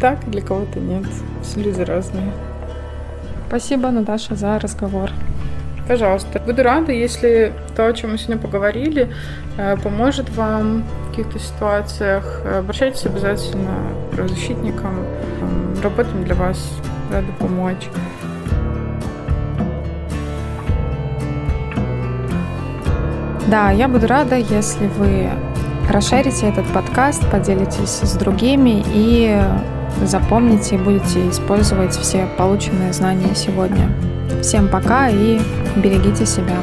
[0.00, 1.04] так, для кого-то нет.
[1.42, 2.32] Все люди разные.
[3.48, 5.10] Спасибо, Наташа, за разговор.
[5.88, 6.40] Пожалуйста.
[6.46, 9.10] Буду рада, если то, о чем мы сегодня поговорили,
[9.58, 12.42] э, поможет вам в каких-то ситуациях.
[12.46, 13.72] Обращайтесь обязательно
[14.08, 15.04] к правозащитникам.
[15.82, 16.72] Работаем для вас.
[17.10, 17.88] Рада помочь.
[23.50, 25.28] Да, я буду рада, если вы
[25.90, 29.42] расширите этот подкаст, поделитесь с другими и
[30.04, 33.90] запомните и будете использовать все полученные знания сегодня.
[34.40, 35.40] Всем пока и
[35.74, 36.58] берегите себя.